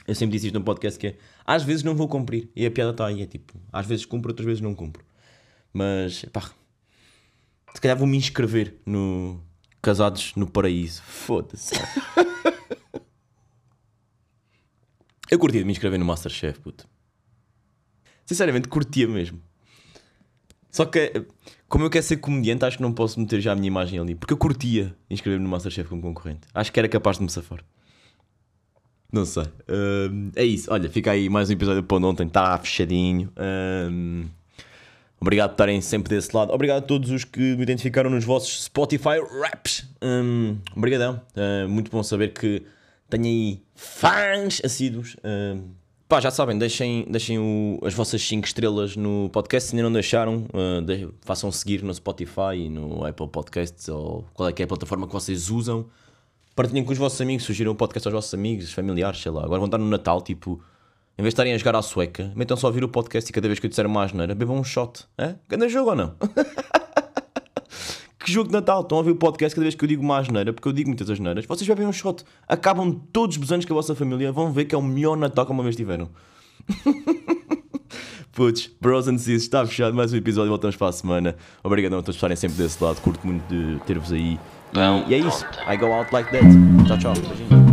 eu 0.09 0.15
sempre 0.15 0.33
disse 0.33 0.47
isto 0.47 0.57
no 0.57 0.65
podcast 0.65 0.99
que 0.99 1.07
é 1.07 1.15
às 1.45 1.63
vezes 1.63 1.83
não 1.83 1.95
vou 1.95 2.07
cumprir 2.07 2.49
e 2.55 2.65
a 2.65 2.71
piada 2.71 2.91
está 2.91 3.05
aí, 3.05 3.21
é 3.21 3.25
tipo, 3.25 3.53
às 3.71 3.85
vezes 3.85 4.05
cumpro, 4.05 4.31
outras 4.31 4.45
vezes 4.45 4.61
não 4.61 4.73
cumpro. 4.73 5.03
Mas 5.71 6.25
pá, 6.33 6.49
se 7.73 7.79
calhar 7.79 7.95
vou 7.95 8.07
me 8.07 8.17
inscrever 8.17 8.75
no 8.85 9.41
Casados 9.81 10.33
no 10.35 10.49
Paraíso. 10.49 11.01
Foda-se. 11.03 11.75
eu 15.31 15.39
curtia 15.39 15.61
de 15.61 15.65
me 15.65 15.71
inscrever 15.71 15.99
no 15.99 16.05
Masterchef, 16.05 16.59
puto. 16.59 16.87
Sinceramente, 18.25 18.67
curtia 18.67 19.07
mesmo. 19.07 19.41
Só 20.71 20.85
que, 20.85 21.25
como 21.67 21.85
eu 21.85 21.89
quero 21.89 22.03
ser 22.03 22.17
comediante, 22.17 22.65
acho 22.65 22.77
que 22.77 22.83
não 22.83 22.93
posso 22.93 23.19
meter 23.19 23.41
já 23.41 23.53
a 23.53 23.55
minha 23.55 23.67
imagem 23.67 23.99
ali. 23.99 24.15
Porque 24.15 24.33
eu 24.33 24.37
curtia 24.37 24.95
inscrever-me 25.09 25.43
no 25.43 25.49
Masterchef 25.49 25.89
como 25.89 26.01
concorrente. 26.01 26.41
Acho 26.53 26.71
que 26.71 26.79
era 26.79 26.89
capaz 26.89 27.17
de 27.17 27.23
me 27.23 27.29
safar. 27.29 27.63
Não 29.11 29.25
sei. 29.25 29.43
É 30.35 30.43
isso. 30.43 30.71
Olha, 30.71 30.89
fica 30.89 31.11
aí 31.11 31.29
mais 31.29 31.49
um 31.49 31.53
episódio 31.53 31.81
do 31.81 31.87
Pão 31.87 31.99
de 31.99 32.05
Ontem. 32.05 32.27
Está 32.27 32.57
fechadinho. 32.59 33.31
Obrigado 35.21 35.49
por 35.49 35.53
estarem 35.55 35.81
sempre 35.81 36.15
desse 36.15 36.33
lado. 36.35 36.53
Obrigado 36.53 36.77
a 36.77 36.81
todos 36.85 37.09
os 37.11 37.23
que 37.25 37.39
me 37.55 37.63
identificaram 37.63 38.09
nos 38.09 38.23
vossos 38.23 38.63
Spotify 38.65 39.19
Raps. 39.41 39.85
Ahm, 40.01 40.55
obrigadão. 40.75 41.19
Ah, 41.35 41.67
muito 41.67 41.91
bom 41.91 42.01
saber 42.03 42.33
que 42.33 42.63
tenho 43.09 43.25
aí 43.25 43.61
fãs 43.75 44.61
assíduos. 44.63 45.17
Pá, 46.07 46.19
já 46.19 46.31
sabem, 46.31 46.57
deixem, 46.57 47.05
deixem 47.07 47.37
o- 47.37 47.79
as 47.83 47.93
vossas 47.93 48.19
5 48.23 48.47
estrelas 48.47 48.95
no 48.95 49.29
podcast. 49.31 49.69
Se 49.69 49.75
ainda 49.75 49.83
não 49.83 49.93
deixaram, 49.93 50.47
uh, 50.53 50.81
de- 50.81 51.07
façam 51.21 51.51
seguir 51.51 51.83
no 51.83 51.93
Spotify 51.93 52.55
e 52.55 52.69
no 52.69 53.05
Apple 53.05 53.27
Podcasts 53.27 53.87
ou 53.89 54.25
qual 54.33 54.49
é 54.49 54.53
que 54.53 54.63
é 54.63 54.65
a 54.65 54.67
plataforma 54.67 55.05
que 55.05 55.13
vocês 55.13 55.51
usam. 55.51 55.85
Partilhem 56.55 56.83
com 56.83 56.91
os 56.91 56.97
vossos 56.97 57.19
amigos, 57.21 57.45
sugiram 57.45 57.71
o 57.71 57.75
podcast 57.75 58.07
aos 58.07 58.13
vossos 58.13 58.33
amigos, 58.33 58.71
familiares, 58.73 59.21
sei 59.21 59.31
lá. 59.31 59.43
Agora 59.43 59.59
vão 59.59 59.65
estar 59.65 59.77
no 59.77 59.87
Natal, 59.87 60.21
tipo, 60.21 60.61
Em 61.17 61.21
vez 61.21 61.33
de 61.33 61.35
estarem 61.35 61.53
a 61.53 61.57
jogar 61.57 61.75
à 61.75 61.81
sueca, 61.81 62.31
metam 62.35 62.55
só 62.55 62.67
a 62.67 62.69
ouvir 62.69 62.83
o 62.83 62.87
podcast 62.87 63.29
e 63.29 63.33
cada 63.33 63.47
vez 63.47 63.59
que 63.59 63.65
eu 63.65 63.69
disser 63.69 63.85
uma 63.85 64.03
asneira, 64.03 64.33
bebam 64.33 64.57
um 64.57 64.63
shot. 64.63 65.05
É? 65.17 65.35
Grande 65.49 65.67
jogo 65.67 65.89
ou 65.89 65.95
não? 65.97 66.15
que 68.19 68.31
jogo 68.31 68.47
de 68.47 68.53
Natal? 68.53 68.81
Estão 68.81 68.97
a 68.97 69.01
ouvir 69.01 69.11
o 69.11 69.15
podcast 69.15 69.53
cada 69.53 69.63
vez 69.63 69.75
que 69.75 69.83
eu 69.83 69.87
digo 69.87 70.01
uma 70.01 70.17
asneira, 70.17 70.53
porque 70.53 70.67
eu 70.67 70.71
digo 70.71 70.87
muitas 70.89 71.09
asneiras. 71.09 71.45
Vocês 71.45 71.67
bebem 71.67 71.85
um 71.85 71.91
shot. 71.91 72.23
Acabam 72.47 73.01
todos 73.11 73.37
os 73.37 73.51
anos 73.51 73.65
com 73.65 73.73
a 73.73 73.75
vossa 73.75 73.93
família. 73.95 74.31
Vão 74.31 74.53
ver 74.53 74.63
que 74.63 74.73
é 74.73 74.77
o 74.77 74.81
melhor 74.81 75.17
Natal 75.17 75.45
que 75.45 75.51
uma 75.51 75.63
vez 75.63 75.75
tiveram. 75.75 76.09
Putos, 78.31 78.69
bros 78.79 79.07
and 79.09 79.17
sis, 79.17 79.43
está 79.43 79.65
fechado 79.65 79.93
mais 79.93 80.13
um 80.13 80.15
episódio. 80.15 80.49
Voltamos 80.49 80.77
para 80.77 80.87
a 80.87 80.91
semana. 80.93 81.35
Obrigado 81.61 81.95
a 81.95 81.97
todos 81.97 82.15
por 82.15 82.19
estarem 82.19 82.37
sempre 82.37 82.57
desse 82.57 82.81
lado. 82.81 83.01
Curto 83.01 83.27
muito 83.27 83.43
de 83.47 83.77
ter-vos 83.85 84.13
aí. 84.13 84.39
Vão, 84.71 85.05
E 85.07 85.13
é 85.13 85.17
isso. 85.17 85.45
I 85.67 85.77
go 85.77 85.91
out 85.93 86.13
like 86.13 86.31
that. 86.31 86.45
Tchau, 86.87 86.97
tchau. 86.97 87.13
Beijinhos. 87.13 87.68